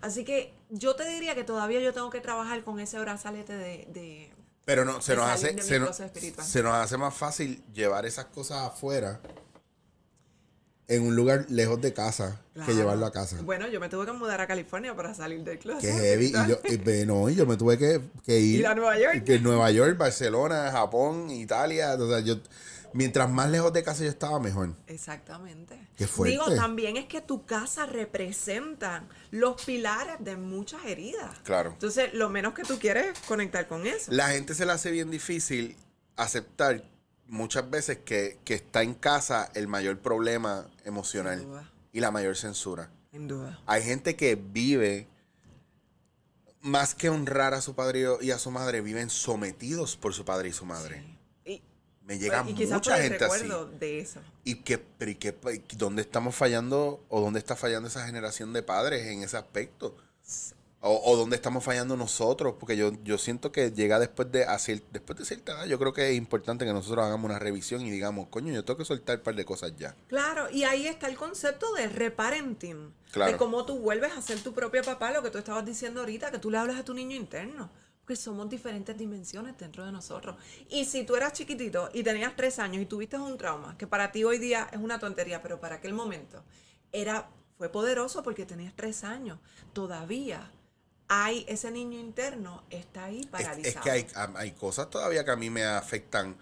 [0.00, 3.86] Así que yo te diría que todavía yo tengo que trabajar con ese brazalete de,
[3.88, 4.32] de-
[4.68, 5.80] Pero no, se nos hace, se,
[6.42, 9.18] se nos hace más fácil llevar esas cosas afuera
[10.88, 13.38] en un lugar lejos de casa que llevarlo a casa.
[13.40, 15.80] Bueno, yo me tuve que mudar a California para salir del closet.
[15.80, 16.26] Que heavy.
[16.26, 18.60] Y yo, y, no, y yo me tuve que, que ir.
[18.60, 19.24] Ir a Nueva York.
[19.24, 21.94] Que Nueva York, Barcelona, Japón, Italia.
[21.94, 22.36] O sea, yo,
[22.92, 24.74] mientras más lejos de casa yo estaba, mejor.
[24.86, 25.78] Exactamente.
[25.96, 26.32] Qué fuerte.
[26.32, 31.38] Digo, también es que tu casa representa los pilares de muchas heridas.
[31.44, 31.70] Claro.
[31.72, 34.12] Entonces, lo menos que tú quieres es conectar con eso.
[34.12, 35.76] La gente se le hace bien difícil
[36.16, 36.84] aceptar
[37.26, 41.46] muchas veces que, que está en casa el mayor problema emocional
[41.92, 42.90] y la mayor censura.
[43.10, 43.60] Sin duda.
[43.66, 45.06] Hay gente que vive
[46.60, 50.48] más que honrar a su padre y a su madre, viven sometidos por su padre
[50.48, 51.02] y su madre.
[51.02, 51.17] Y,
[52.08, 53.48] Me llega y mucha gente así.
[53.78, 54.20] de eso.
[54.42, 55.36] ¿Y qué, pero y qué-
[55.70, 59.94] y dónde estamos fallando o dónde está fallando esa generación de padres en ese aspecto?
[60.80, 64.80] O, o dónde estamos fallando nosotros, porque yo, yo siento que llega después de hacer,
[64.92, 67.90] después de cierta edad, yo creo que es importante que nosotros hagamos una revisión y
[67.90, 69.96] digamos, coño, yo tengo que soltar un par de cosas ya.
[70.06, 72.94] Claro, y ahí está el concepto de reparenting.
[73.10, 73.32] Claro.
[73.32, 76.30] De cómo tú vuelves a ser tu propio papá, lo que tú estabas diciendo ahorita,
[76.30, 77.70] que tú le hablas a tu niño interno.
[78.08, 80.36] Porque somos diferentes dimensiones dentro de nosotros.
[80.70, 84.10] Y si tú eras chiquitito y tenías tres años y tuviste un trauma, que para
[84.10, 86.42] ti hoy día es una tontería, pero para aquel momento
[86.90, 87.28] era,
[87.58, 89.38] fue poderoso porque tenías tres años.
[89.74, 90.50] Todavía
[91.08, 93.68] hay ese niño interno está ahí paralizado.
[93.68, 96.34] es que hay, hay cosas todavía que a mí me afectan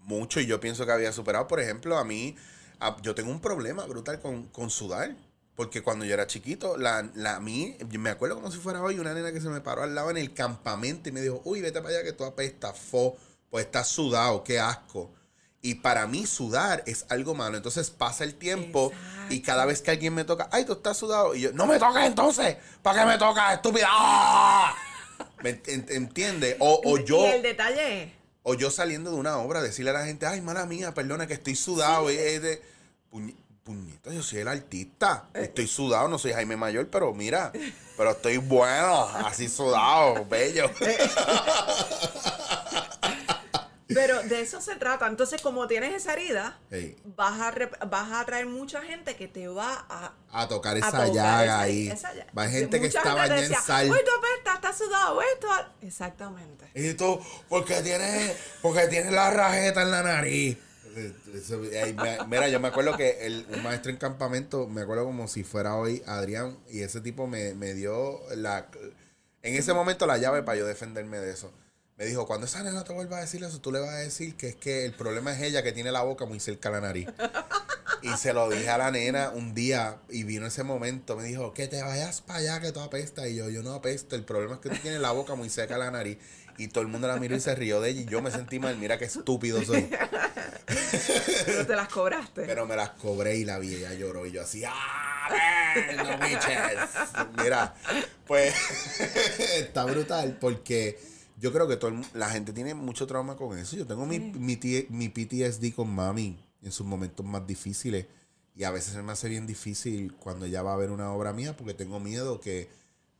[0.00, 1.46] mucho y yo pienso que había superado.
[1.46, 2.34] Por ejemplo, a mí,
[2.80, 5.14] a- yo tengo un problema brutal con, con sudar.
[5.54, 8.98] Porque cuando yo era chiquito, la, la, a mí, me acuerdo como si fuera hoy,
[8.98, 11.60] una nena que se me paró al lado en el campamento y me dijo, uy,
[11.60, 13.16] vete para allá que tú apestas, fo,
[13.50, 15.12] pues estás sudado, qué asco.
[15.60, 17.56] Y para mí sudar es algo malo.
[17.56, 18.92] Entonces pasa el tiempo
[19.28, 21.34] y cada vez que alguien me toca, ay, tú estás sudado.
[21.34, 23.86] Y yo, no me toques entonces, ¿para qué me tocas, estúpida?
[23.90, 24.74] ¡Ah!
[25.44, 26.56] ¿Me ent- entiende?
[26.60, 27.18] O, o yo...
[27.26, 30.40] Y el detalle es, O yo saliendo de una obra, decirle a la gente, ay,
[30.40, 32.10] mala mía, perdona que estoy sudado.
[32.10, 32.62] y es de,
[33.12, 35.28] puñ- puñeta, yo soy el artista.
[35.34, 35.42] Eh.
[35.44, 37.52] Estoy sudado, no soy Jaime Mayor, pero mira,
[37.96, 40.70] pero estoy bueno, así sudado, bello.
[43.94, 45.06] Pero de eso se trata.
[45.06, 46.58] Entonces, como tienes esa herida,
[47.04, 50.12] vas a, vas a atraer mucha gente que te va a...
[50.32, 51.88] a tocar a esa tocar llaga esa- ahí.
[51.88, 52.32] esa llaga.
[52.36, 53.90] Va gente que te bañada en sal.
[53.90, 55.48] Uy, tú estás sudado, esto...
[55.82, 56.70] Exactamente.
[56.74, 60.56] Y tú, porque tienes, porque tienes la rajeta en la nariz.
[61.94, 65.76] Me- Mira, yo me acuerdo que el, maestro en campamento, me acuerdo como si fuera
[65.76, 68.68] hoy Adrián, y ese tipo me, me dio la,
[69.42, 71.52] en ese momento la llave para yo defenderme de eso.
[71.98, 74.34] Me dijo, cuando esa nena te vuelva a decir eso, tú le vas a decir
[74.36, 76.80] que es que el problema es ella que tiene la boca muy cerca a la
[76.80, 77.06] nariz.
[78.02, 81.14] Y se lo dije a la nena un día y vino ese momento.
[81.16, 83.28] Me dijo, que te vayas para allá que tú apestas.
[83.28, 84.16] Y yo, yo no apesto.
[84.16, 86.18] El problema es que tú tienes la boca muy seca a la nariz.
[86.58, 88.00] Y todo el mundo la miró y se rió de ella.
[88.02, 88.76] Y yo me sentí mal.
[88.78, 89.88] Mira qué estúpido soy.
[91.46, 92.42] Pero te las cobraste.
[92.42, 93.74] Pero me las cobré y la vi.
[93.74, 94.26] Ella lloró.
[94.26, 95.28] Y yo así, ¡ah!
[95.96, 96.88] no bitches".
[97.42, 97.74] Mira,
[98.26, 98.54] pues
[99.56, 100.98] está brutal porque
[101.38, 103.76] yo creo que todo el la gente tiene mucho trauma con eso.
[103.76, 108.06] Yo tengo mi, mi, T- mi PTSD con mami en sus momentos más difíciles.
[108.54, 111.32] Y a veces se me hace bien difícil cuando ella va a ver una obra
[111.32, 112.68] mía porque tengo miedo que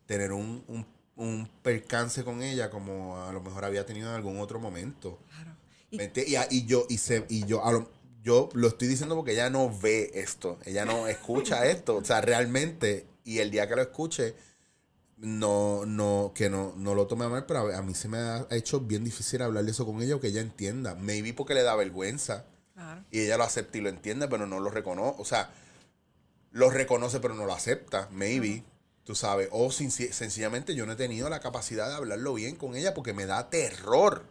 [0.06, 0.86] tener un, un,
[1.16, 5.18] un percance con ella como a lo mejor había tenido en algún otro momento.
[5.30, 5.50] Claro.
[5.90, 7.90] Y- ¿Me enti- Y, a- y yo, y se, y yo, a lo,
[8.22, 12.20] yo lo estoy diciendo porque ella no ve esto, ella no escucha esto, o sea,
[12.22, 14.34] realmente, y el día que lo escuche,
[15.18, 18.18] no, no, que no, no lo tome a mal, pero a, a mí se me
[18.18, 20.94] ha hecho bien difícil hablar de eso con ella o que ella entienda.
[20.96, 22.44] Maybe porque le da vergüenza
[22.74, 23.04] Claro.
[23.10, 25.50] y ella lo acepta y lo entiende, pero no lo reconoce, o sea,
[26.52, 28.64] lo reconoce pero no lo acepta, maybe.
[29.04, 32.76] Tú sabes, o sinci- sencillamente yo no he tenido la capacidad de hablarlo bien con
[32.76, 34.24] ella porque me da terror.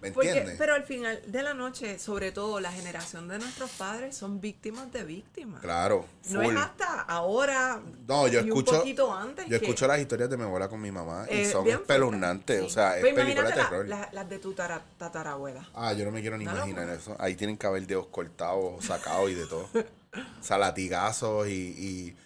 [0.00, 0.56] ¿Me Porque- entiendes?
[0.58, 4.92] pero al final de la noche, sobre todo la generación de nuestros padres son víctimas
[4.92, 5.62] de víctimas.
[5.62, 7.80] Claro, No es hasta ahora.
[8.06, 8.72] No, yo y escucho.
[8.72, 9.44] Un poquito antes.
[9.46, 12.60] Yo que- escucho las historias de mi abuela con mi mamá y eh, son espeluznantes.
[12.62, 13.88] O sea, es Pues película de la- terror.
[13.88, 15.66] la- las de tu tara- tatarabuela.
[15.74, 17.16] Ah, yo no me quiero ni imaginar eso.
[17.18, 19.68] Ahí tienen que haber dedos cortados, sacados y de todo.
[19.72, 21.52] o sea, latigazos y.
[21.52, 22.16] y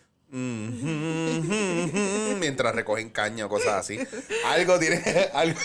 [2.41, 3.99] mientras recogen caña o cosas así.
[4.47, 5.03] Algo tiene.
[5.35, 5.59] Algo,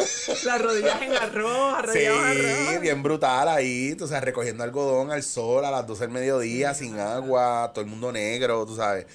[0.45, 2.81] Las rodillas en arroz, arrollados en Sí, arroz.
[2.81, 6.99] bien brutal ahí, tú sabes, recogiendo algodón al sol a las 12 del mediodía, sin
[6.99, 9.05] agua, todo el mundo negro, tú sabes.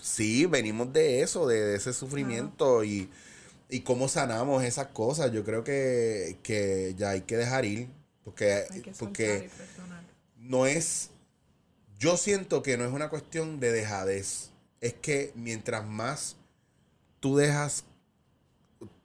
[0.00, 3.08] Sí, venimos de eso, de, de ese sufrimiento y,
[3.68, 5.32] y cómo sanamos esas cosas.
[5.32, 7.88] Yo creo que, que ya hay que dejar ir,
[8.24, 8.64] porque,
[8.98, 9.48] porque
[10.38, 11.10] no es,
[11.98, 14.51] yo siento que no es una cuestión de dejadez,
[14.82, 16.36] es que mientras más
[17.20, 17.84] tú dejas,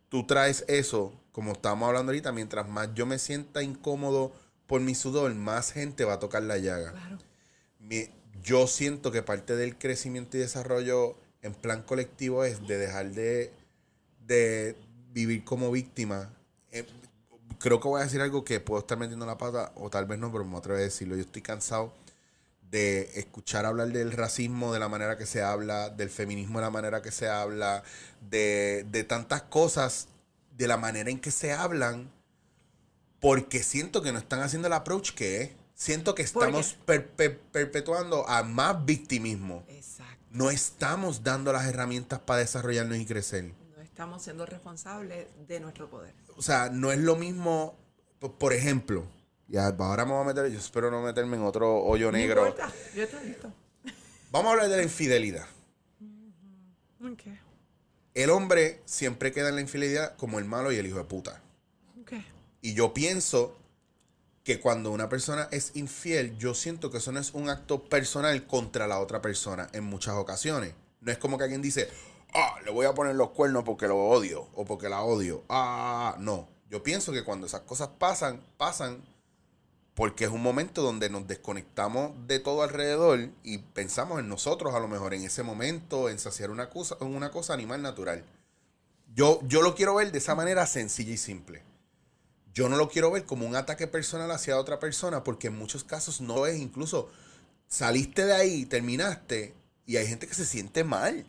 [0.09, 4.34] tú traes eso, como estábamos hablando ahorita, mientras más yo me sienta incómodo
[4.65, 6.91] por mi sudor, más gente va a tocar la llaga.
[6.91, 7.17] Claro.
[7.80, 8.09] Mi-
[8.43, 13.53] yo siento que parte del crecimiento y desarrollo en plan colectivo es de dejar de,
[14.25, 14.75] de
[15.13, 16.30] vivir como víctima.
[16.71, 16.86] Eh,
[17.59, 20.17] creo que voy a decir algo que puedo estar metiendo la pata, o tal vez
[20.17, 21.15] no, pero me atrevo a decirlo.
[21.15, 21.93] Yo estoy cansado
[22.72, 26.72] de escuchar hablar del racismo de la manera que se habla, del feminismo de la
[26.72, 27.84] manera que se habla,
[28.30, 30.07] de, de tantas cosas
[30.57, 32.11] de la manera en que se hablan,
[33.20, 35.51] porque siento que no están haciendo el approach que es.
[35.76, 39.63] Siento que ¿Por estamos per- per- perpetuando a más victimismo.
[39.68, 40.26] Exacto.
[40.32, 43.53] No estamos dando las herramientas para desarrollarnos y crecer.
[43.76, 46.13] No estamos siendo responsables de nuestro poder.
[46.36, 47.76] O sea, no es lo mismo,
[48.20, 49.05] po- por ejemplo,
[49.47, 52.47] ya ahora me voy a meter, yo espero no meterme en otro hoyo No negro.
[52.47, 53.51] importa, yo estoy listo.
[54.31, 55.45] Vamos a hablar de la infidelidad.
[57.03, 57.21] Ok.
[58.13, 61.41] El hombre siempre queda en la infidelidad como el malo y el hijo de puta.
[62.01, 62.13] Ok.
[62.61, 63.55] Y yo pienso
[64.43, 68.47] que cuando una persona es infiel, yo siento que eso no es un acto personal
[68.47, 70.73] contra la otra persona en muchas ocasiones.
[71.01, 71.89] No es como que alguien dice,
[72.33, 75.43] ah, le voy a poner los cuernos porque lo odio o porque la odio.
[75.49, 76.47] Ah, no.
[76.69, 79.03] Yo pienso que cuando esas cosas pasan, pasan
[79.97, 84.79] porque es un momento donde nos desconectamos de todo alrededor y pensamos en nosotros a
[84.79, 88.23] lo mejor en ese momento, en saciar una cosa, una cosa animal natural.
[89.15, 91.63] Yo, yo lo quiero ver de esa manera sencilla y simple.
[92.53, 95.83] Yo no lo quiero ver como un ataque personal hacia otra persona, porque en muchos
[95.83, 96.59] casos no es.
[96.59, 97.09] Incluso
[97.67, 99.55] saliste de ahí, terminaste,
[99.87, 101.25] y hay gente que se siente mal.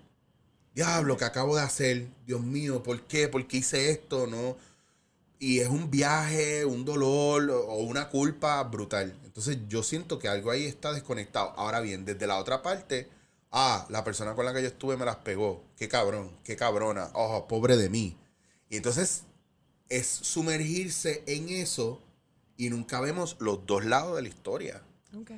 [0.74, 2.08] Diablo, que acabo de hacer?
[2.26, 3.28] Dios mío, ¿por qué?
[3.28, 4.26] ¿Por qué hice esto?
[4.26, 4.58] No.
[5.38, 9.16] Y es un viaje, un dolor o una culpa brutal.
[9.24, 11.52] Entonces yo siento que algo ahí está desconectado.
[11.56, 13.08] Ahora bien, desde la otra parte,
[13.52, 15.62] ah, la persona con la que yo estuve me las pegó.
[15.76, 17.10] Qué cabrón, qué cabrona.
[17.14, 18.16] Oh, pobre de mí.
[18.68, 19.22] Y entonces
[19.88, 22.00] es sumergirse en eso
[22.56, 24.82] y nunca vemos los dos lados de la historia.
[25.16, 25.30] Ok.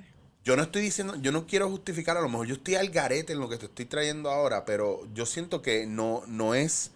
[0.42, 3.34] Yo no estoy diciendo, yo no quiero justificar, a lo mejor yo estoy al garete
[3.34, 6.92] en lo que te estoy trayendo ahora, pero yo siento que no, no es.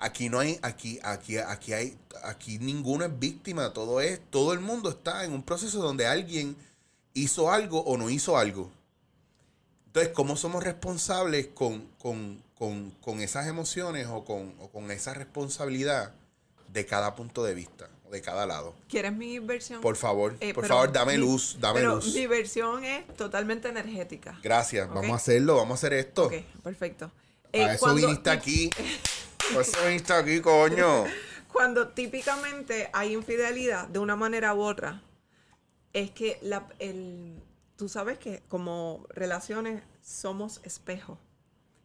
[0.00, 4.60] Aquí no hay, aquí, aquí, aquí hay, aquí ninguno es víctima, todo es, todo el
[4.60, 6.56] mundo está en un proceso donde alguien
[7.14, 8.70] hizo algo o no hizo algo.
[9.86, 15.14] Entonces, ¿cómo somos responsables con, con, con, con esas emociones o con, o con esa
[15.14, 16.12] responsabilidad
[16.72, 18.76] de cada punto de vista, o de cada lado?
[18.88, 19.80] ¿Quieres mi versión?
[19.80, 22.14] Por favor, Eh, por favor, dame mi- luz, dame pero luz.
[22.14, 24.38] Mi versión es totalmente energética.
[24.44, 26.26] Gracias, vamos a hacerlo, vamos a hacer esto.
[26.26, 27.06] Ok, perfecto.
[27.06, 27.10] A
[27.52, 28.70] Eh, eso cuando viniste aquí.
[29.50, 31.04] Viniste aquí, coño.
[31.52, 35.02] Cuando típicamente hay infidelidad de una manera u otra,
[35.92, 37.42] es que la, el,
[37.76, 41.18] tú sabes que como relaciones somos espejo.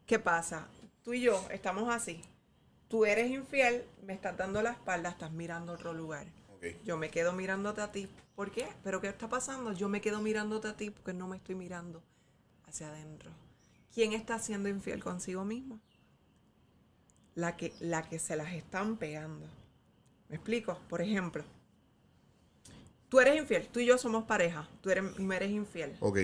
[0.05, 0.68] ¿Qué pasa?
[1.03, 2.22] Tú y yo estamos así.
[2.89, 6.28] Tú eres infiel, me estás dando la espalda, estás mirando a otro lugar.
[6.86, 8.07] Yo me quedo mirándote a ti.
[8.36, 8.68] ¿Por qué?
[8.84, 9.74] ¿Pero qué está pasando?
[9.74, 12.03] Yo me quedo mirándote a ti porque no me estoy mirando
[12.68, 13.32] hacia adentro.
[13.93, 15.82] ¿Quién está siendo infiel consigo mismo?
[17.36, 19.47] La que, la que se las están pegando.
[20.29, 20.77] ¿Me explico?
[20.89, 21.43] Por ejemplo,
[23.09, 25.95] tú eres infiel, tú y yo somos pareja, tú eres, me eres infiel.
[25.99, 26.17] Ok.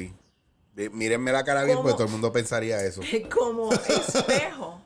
[0.75, 1.89] Ve- Mírenme la cara bien, ¿Cómo?
[1.89, 3.01] porque todo el mundo pensaría eso.
[3.33, 4.81] Como espejo,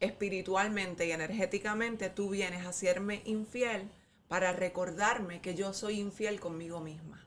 [0.00, 3.90] espiritualmente y energéticamente, tú vienes a hacerme infiel
[4.28, 7.26] para recordarme que yo soy infiel conmigo misma.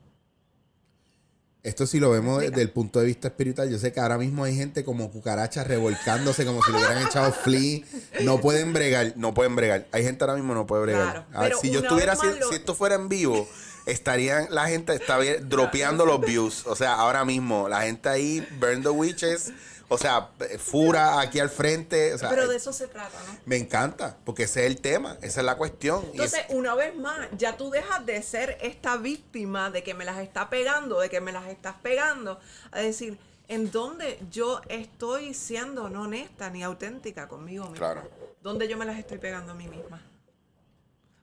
[1.66, 3.70] Esto sí lo vemos desde el punto de vista espiritual.
[3.70, 7.32] Yo sé que ahora mismo hay gente como cucarachas revolcándose como si le hubieran echado
[7.34, 7.80] flea.
[8.22, 9.88] No pueden bregar, no pueden bregar.
[9.92, 11.26] Hay gente ahora mismo que no puede bregar.
[11.32, 13.48] Claro, si yo estuviera lo- si esto fuera en vivo,
[13.88, 16.66] estarían la gente estaría dropeando los views.
[16.68, 19.52] O sea, ahora mismo la gente ahí burn the witches,
[19.88, 20.30] o sea,
[20.60, 23.38] fura aquí al frente, o sea, Pero de eh, eso se trata, ¿no?
[23.46, 26.04] me encanta, porque ese es el tema, esa es la cuestión.
[26.06, 30.06] Es- Entonces, una vez más, ya tú dejas de ser esta víctima de que me
[30.06, 32.40] las está pegando, de que me las estás pegando,
[32.72, 33.18] a decir,
[33.48, 37.78] ¿en dónde yo estoy siendo no honesta ni auténtica conmigo misma?
[37.78, 38.10] Claro.
[38.42, 40.02] ¿Dónde yo me las estoy pegando a mí misma?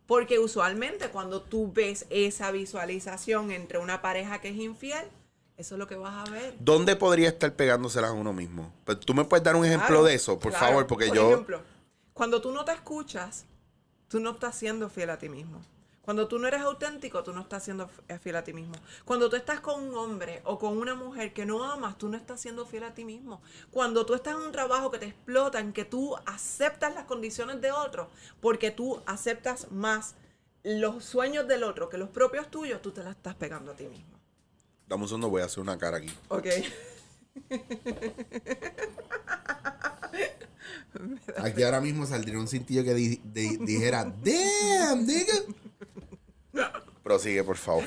[0.07, 5.05] Porque usualmente cuando tú ves esa visualización entre una pareja que es infiel,
[5.63, 6.55] eso es lo que vas a ver.
[6.61, 8.73] ¿Dónde podría estar pegándoselas a uno mismo?
[8.85, 10.67] Pues, ¿Tú me puedes dar un ejemplo Claro, de eso, por claro.
[10.67, 10.87] favor?
[10.87, 11.31] Porque Por yo...
[11.31, 11.61] ejemplo,
[12.13, 13.47] cuando tú no te escuchas,
[14.09, 15.61] tú no estás siendo fiel a ti mismo.
[16.03, 18.75] Cuando tú no eres auténtico, tú no estás siendo f- fiel a ti mismo.
[19.05, 22.17] Cuando tú estás con un hombre o con una mujer que no amas, tú no
[22.17, 23.41] estás siendo fiel a ti mismo.
[23.71, 27.61] Cuando tú estás en un trabajo que te explota, en que tú aceptas las condiciones
[27.61, 28.11] de otro,
[28.41, 30.17] porque tú aceptas más
[30.65, 33.87] los sueños del otro que los propios tuyos, tú te las estás pegando a ti
[33.87, 34.19] mismo.
[34.89, 36.13] Dame un segundo, voy a hacer una cara aquí.
[36.29, 36.47] Ok.
[41.39, 45.35] Aquí ahora mismo saldría un cintillo que di- di- dijera, damn, nigga.
[47.03, 47.85] Prosigue, por favor.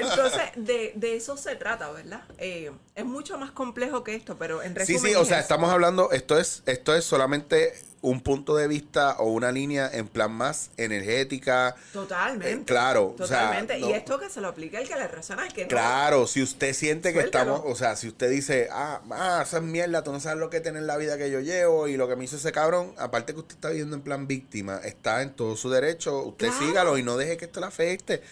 [0.00, 2.22] Entonces, de, de eso se trata, ¿verdad?
[2.38, 5.00] Eh, es mucho más complejo que esto, pero en Sí, resumen.
[5.12, 5.42] sí, o es sea, eso.
[5.44, 10.06] estamos hablando, esto es, esto es solamente un punto de vista o una línea en
[10.06, 11.74] plan más energética.
[11.92, 12.52] Totalmente.
[12.52, 13.78] Eh, claro, o sea, Totalmente.
[13.80, 15.68] no- y esto que se lo aplica el que le resuena, el que no.
[15.68, 17.56] Claro, si usted siente que Suéltalo.
[17.56, 20.48] estamos, o sea, si usted dice, ah, ah, esa es mierda, tú no sabes lo
[20.48, 22.94] que tiene en la vida que yo llevo y lo que me hizo ese cabrón,
[22.98, 26.66] aparte que usted está viviendo en plan víctima, está en todo su derecho, usted Claro.
[26.66, 28.22] sígalo y no deje que esto le afecte.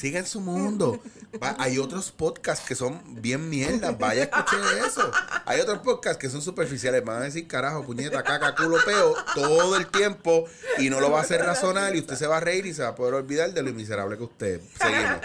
[0.00, 0.98] Siga en su mundo.
[1.42, 5.10] Va- hay otros podcasts que son bien mierdas, vaya a escuchar eso.
[5.44, 9.76] Hay otros podcasts que son superficiales, van a decir carajo, puñeta, caca, culo, peo, todo
[9.76, 10.46] el tiempo
[10.78, 12.82] y no lo va a hacer razonar y usted se va a reír y se
[12.82, 14.60] va a poder olvidar de lo miserable que usted.
[14.80, 15.20] Seguimos.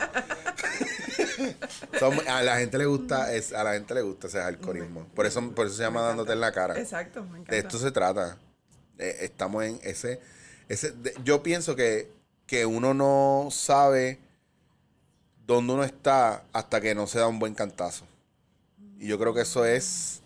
[2.00, 5.08] Son- a la gente le gusta es, a la gente le gusta ese alcoholismo.
[5.16, 6.78] Por eso, por eso se llama dándote en la cara.
[6.78, 7.52] Exacto, me encanta.
[7.52, 8.38] De esto se trata.
[8.98, 10.20] Eh, estamos en ese,
[10.70, 12.12] ese de- yo pienso que,
[12.46, 14.20] que uno no sabe
[15.46, 18.06] dónde uno está hasta que no se da un buen cantazo.
[19.00, 20.22] Y yo creo que eso es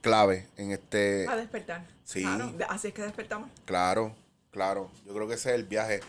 [0.00, 1.26] clave en este.
[1.28, 1.86] A despertar.
[2.04, 2.22] Sí.
[2.22, 3.48] Claro, así es que despertamos.
[3.64, 4.14] Claro,
[4.50, 4.90] claro.
[5.06, 6.00] Yo creo que ese es el viaje.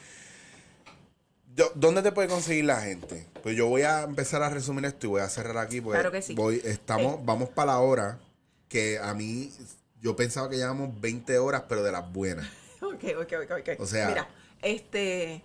[1.56, 3.26] Yo- ¿Dónde te puede conseguir la gente?
[3.42, 6.12] Pues yo voy a empezar a resumir esto y voy a cerrar aquí porque Claro
[6.12, 6.34] que sí.
[6.36, 7.20] voy, estamos, Eh.
[7.24, 8.20] vamos para la hora
[8.68, 9.54] que a mí
[10.02, 12.48] yo pensaba que llevamos 20 horas, pero de las buenas.
[12.82, 13.80] Ok, ok, ok, ok.
[13.80, 14.28] O sea- Mira,
[14.62, 15.42] este.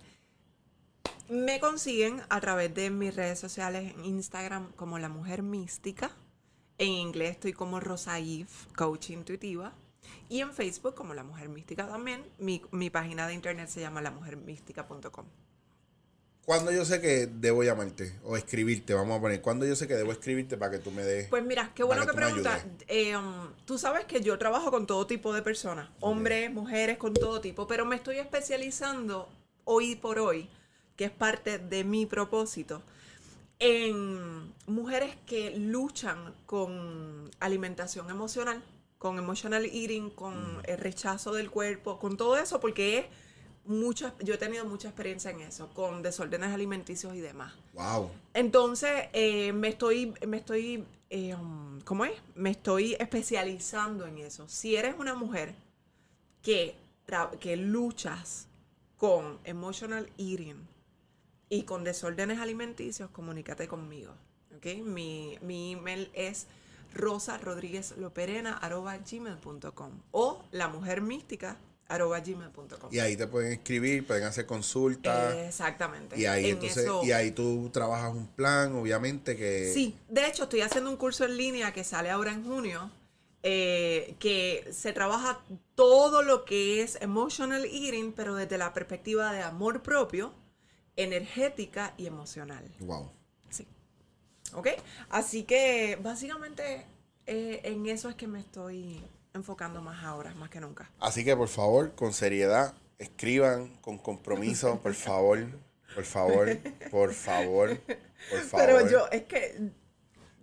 [1.29, 6.11] Me consiguen a través de mis redes sociales en Instagram como La Mujer Mística.
[6.77, 9.73] En inglés estoy como Rosa Eve, Coach Intuitiva.
[10.29, 12.23] Y en Facebook como La Mujer Mística también.
[12.37, 15.25] Mi, mi página de internet se llama lamujermística.com.
[16.45, 18.93] ¿Cuándo yo sé que debo llamarte o escribirte?
[18.93, 19.41] Vamos a poner.
[19.41, 21.29] ¿Cuándo yo sé que debo escribirte para que tú me des?
[21.29, 22.65] Pues mira, qué bueno que que preguntas.
[22.87, 27.13] Eh, um, tú sabes que yo trabajo con todo tipo de personas, hombres, mujeres, con
[27.13, 29.29] todo tipo, pero me estoy especializando
[29.65, 30.49] hoy por hoy,
[30.95, 32.81] que es parte de mi propósito,
[33.59, 38.63] en mujeres que luchan con alimentación emocional,
[38.97, 43.05] con emotional eating, con el rechazo del cuerpo, con todo eso, porque es
[43.65, 47.53] mucha, yo he tenido mucha experiencia en eso, con desórdenes alimenticios y demás.
[47.73, 48.09] Wow.
[48.33, 51.35] Entonces, eh, me estoy, me estoy, eh,
[51.85, 52.13] ¿cómo es?
[52.33, 54.47] Me estoy especializando en eso.
[54.47, 55.53] Si eres una mujer
[56.41, 56.75] que,
[57.39, 58.47] que luchas
[58.97, 60.70] con emotional eating
[61.51, 64.13] y con desórdenes alimenticios, comunícate conmigo.
[64.55, 64.65] ¿ok?
[64.85, 66.47] Mi, mi email es
[66.93, 75.35] rosarodríguezloperena.gmail.com o lamujermística.gmail.com Y ahí te pueden escribir, pueden hacer consultas.
[75.35, 76.17] Exactamente.
[76.19, 79.71] y ahí En entonces, eso- y ahí tú trabajas un plan, obviamente que.
[79.73, 82.89] Sí, de hecho estoy haciendo un curso en línea que sale ahora en junio,
[83.43, 85.39] eh, que se trabaja
[85.75, 90.31] todo lo que es emotional eating, pero desde la perspectiva de amor propio,
[90.95, 92.63] energética y emocional.
[92.79, 93.11] Wow.
[93.49, 93.67] Sí.
[94.53, 94.67] ¿Ok?
[95.09, 96.85] Así que básicamente
[97.25, 99.01] eh, en eso es que me estoy
[99.33, 100.89] enfocando más ahora, más que nunca.
[100.99, 105.47] Así que por favor, con seriedad, escriban con compromiso, por favor,
[105.95, 106.57] por favor,
[106.89, 107.77] por favor,
[108.29, 108.65] por favor.
[108.65, 109.55] Pero yo, es que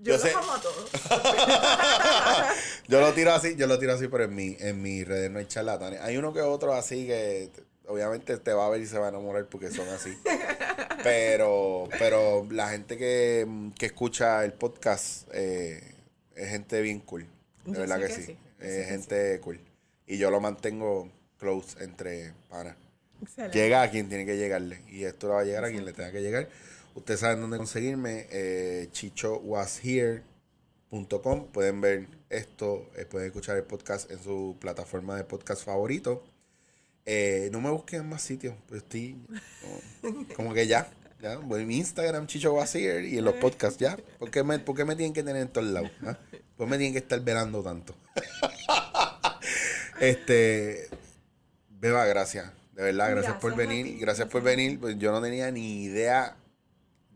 [0.01, 0.33] yo, Yo los sé.
[0.33, 0.91] amo a todos.
[2.89, 5.41] Yo lo tiro así, yo lo tiro así, pero en mi, en mis redes no
[5.41, 6.01] hay charlatanes.
[6.01, 7.51] Hay uno que otro así que
[7.89, 10.17] obviamente te va a ver y se va a enamorar porque son así.
[11.03, 13.47] Pero, pero la gente que,
[13.79, 15.83] que escucha el podcast eh,
[16.35, 17.27] es gente bien cool.
[17.65, 18.39] De Yo verdad que, que sí.
[18.61, 19.61] Es gente cool.
[20.07, 22.77] Y yo lo mantengo close entre panas.
[23.53, 24.83] Llega a quien tiene que llegarle.
[24.89, 26.49] Y esto le va a llegar a quien le tenga que llegar.
[26.95, 28.27] Ustedes saben dónde conseguirme.
[28.31, 31.47] Eh, chichowashere.com.
[31.53, 32.89] Pueden ver esto.
[32.97, 36.25] eh, pueden escuchar el podcast en su plataforma de podcast favorito.
[37.11, 38.55] Eh, no me busquen en más sitios.
[38.69, 39.17] Pues estoy
[40.03, 40.91] no, como que ya.
[41.23, 43.97] ya voy a mi Instagram, Chicho Wasier, y en los podcasts ya.
[44.19, 45.91] ¿Por qué me, por qué me tienen que tener en todos lados?
[46.05, 46.19] ah?
[46.57, 47.95] ¿Por qué me tienen que estar velando tanto?
[50.01, 50.89] este.
[51.71, 52.53] Beba, gracias.
[52.73, 53.87] De verdad, gracias, por Gracias venir.
[53.87, 54.79] ti, gracias por gracias venir.
[54.81, 56.37] Pues yo no tenía ni idea.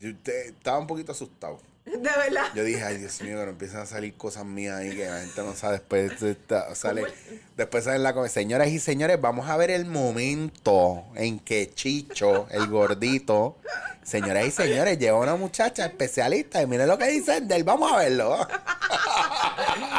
[0.01, 1.61] Yo te- estaba un poquito asustado.
[1.85, 2.47] De verdad.
[2.55, 5.21] Yo dije, ay Dios mío, que no empiezan a salir cosas mías ahí que la
[5.21, 5.75] gente no sabe.
[5.79, 7.13] Después de esta- sale, ¿Cómo
[7.57, 12.47] después salen la come- Señoras y señores, vamos a ver el momento en que Chicho,
[12.51, 13.59] el gordito,
[14.05, 17.65] señoras y señores, lleva una muchacha especialista y miren lo que dicen de él.
[17.65, 18.47] Vamos a verlo.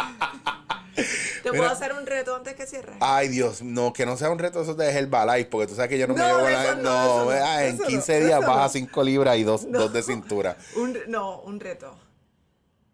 [1.54, 1.70] ¿Te Mira.
[1.70, 2.96] puedo hacer un reto antes que cierres?
[3.00, 6.00] Ay, Dios, no, que no sea un reto eso de Herbalife, porque tú sabes que
[6.00, 6.74] yo no, me llevo la...
[6.74, 8.70] no, en eso no, 15 días baja no.
[8.70, 10.58] 5 libras y 2 dos, de cintura.
[10.78, 11.96] Un no, un reto.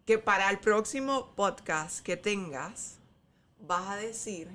[0.04, 2.98] Que para el próximo podcast que tengas,
[3.60, 4.50] vas a decir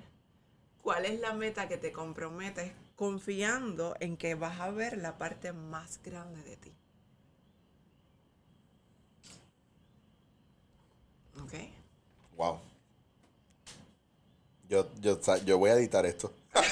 [0.83, 5.51] cuál es la meta que te comprometes confiando en que vas a ver la parte
[5.51, 6.73] más grande de ti.
[11.41, 11.53] ¿Ok?
[12.37, 12.59] Wow.
[14.69, 16.33] Yo, yo, yo voy a editar esto.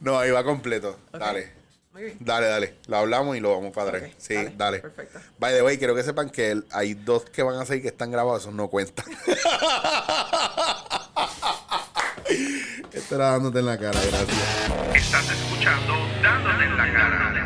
[0.00, 0.98] no, ahí va completo.
[1.12, 1.52] Dale.
[1.92, 2.16] Muy bien.
[2.20, 2.76] Dale, dale.
[2.86, 4.10] Lo hablamos y lo vamos para atrás.
[4.18, 4.78] Sí, dale, dale.
[4.80, 5.20] perfecto.
[5.38, 7.88] By the way, quiero que sepan que el- hay dos que van a salir que
[7.88, 9.04] están grabados, esos no cuentan.
[12.92, 14.38] Esto era dándote en la cara, gracias.
[14.94, 17.18] Estás escuchando Dándote en la cara.
[17.18, 17.41] Dándote en la cara.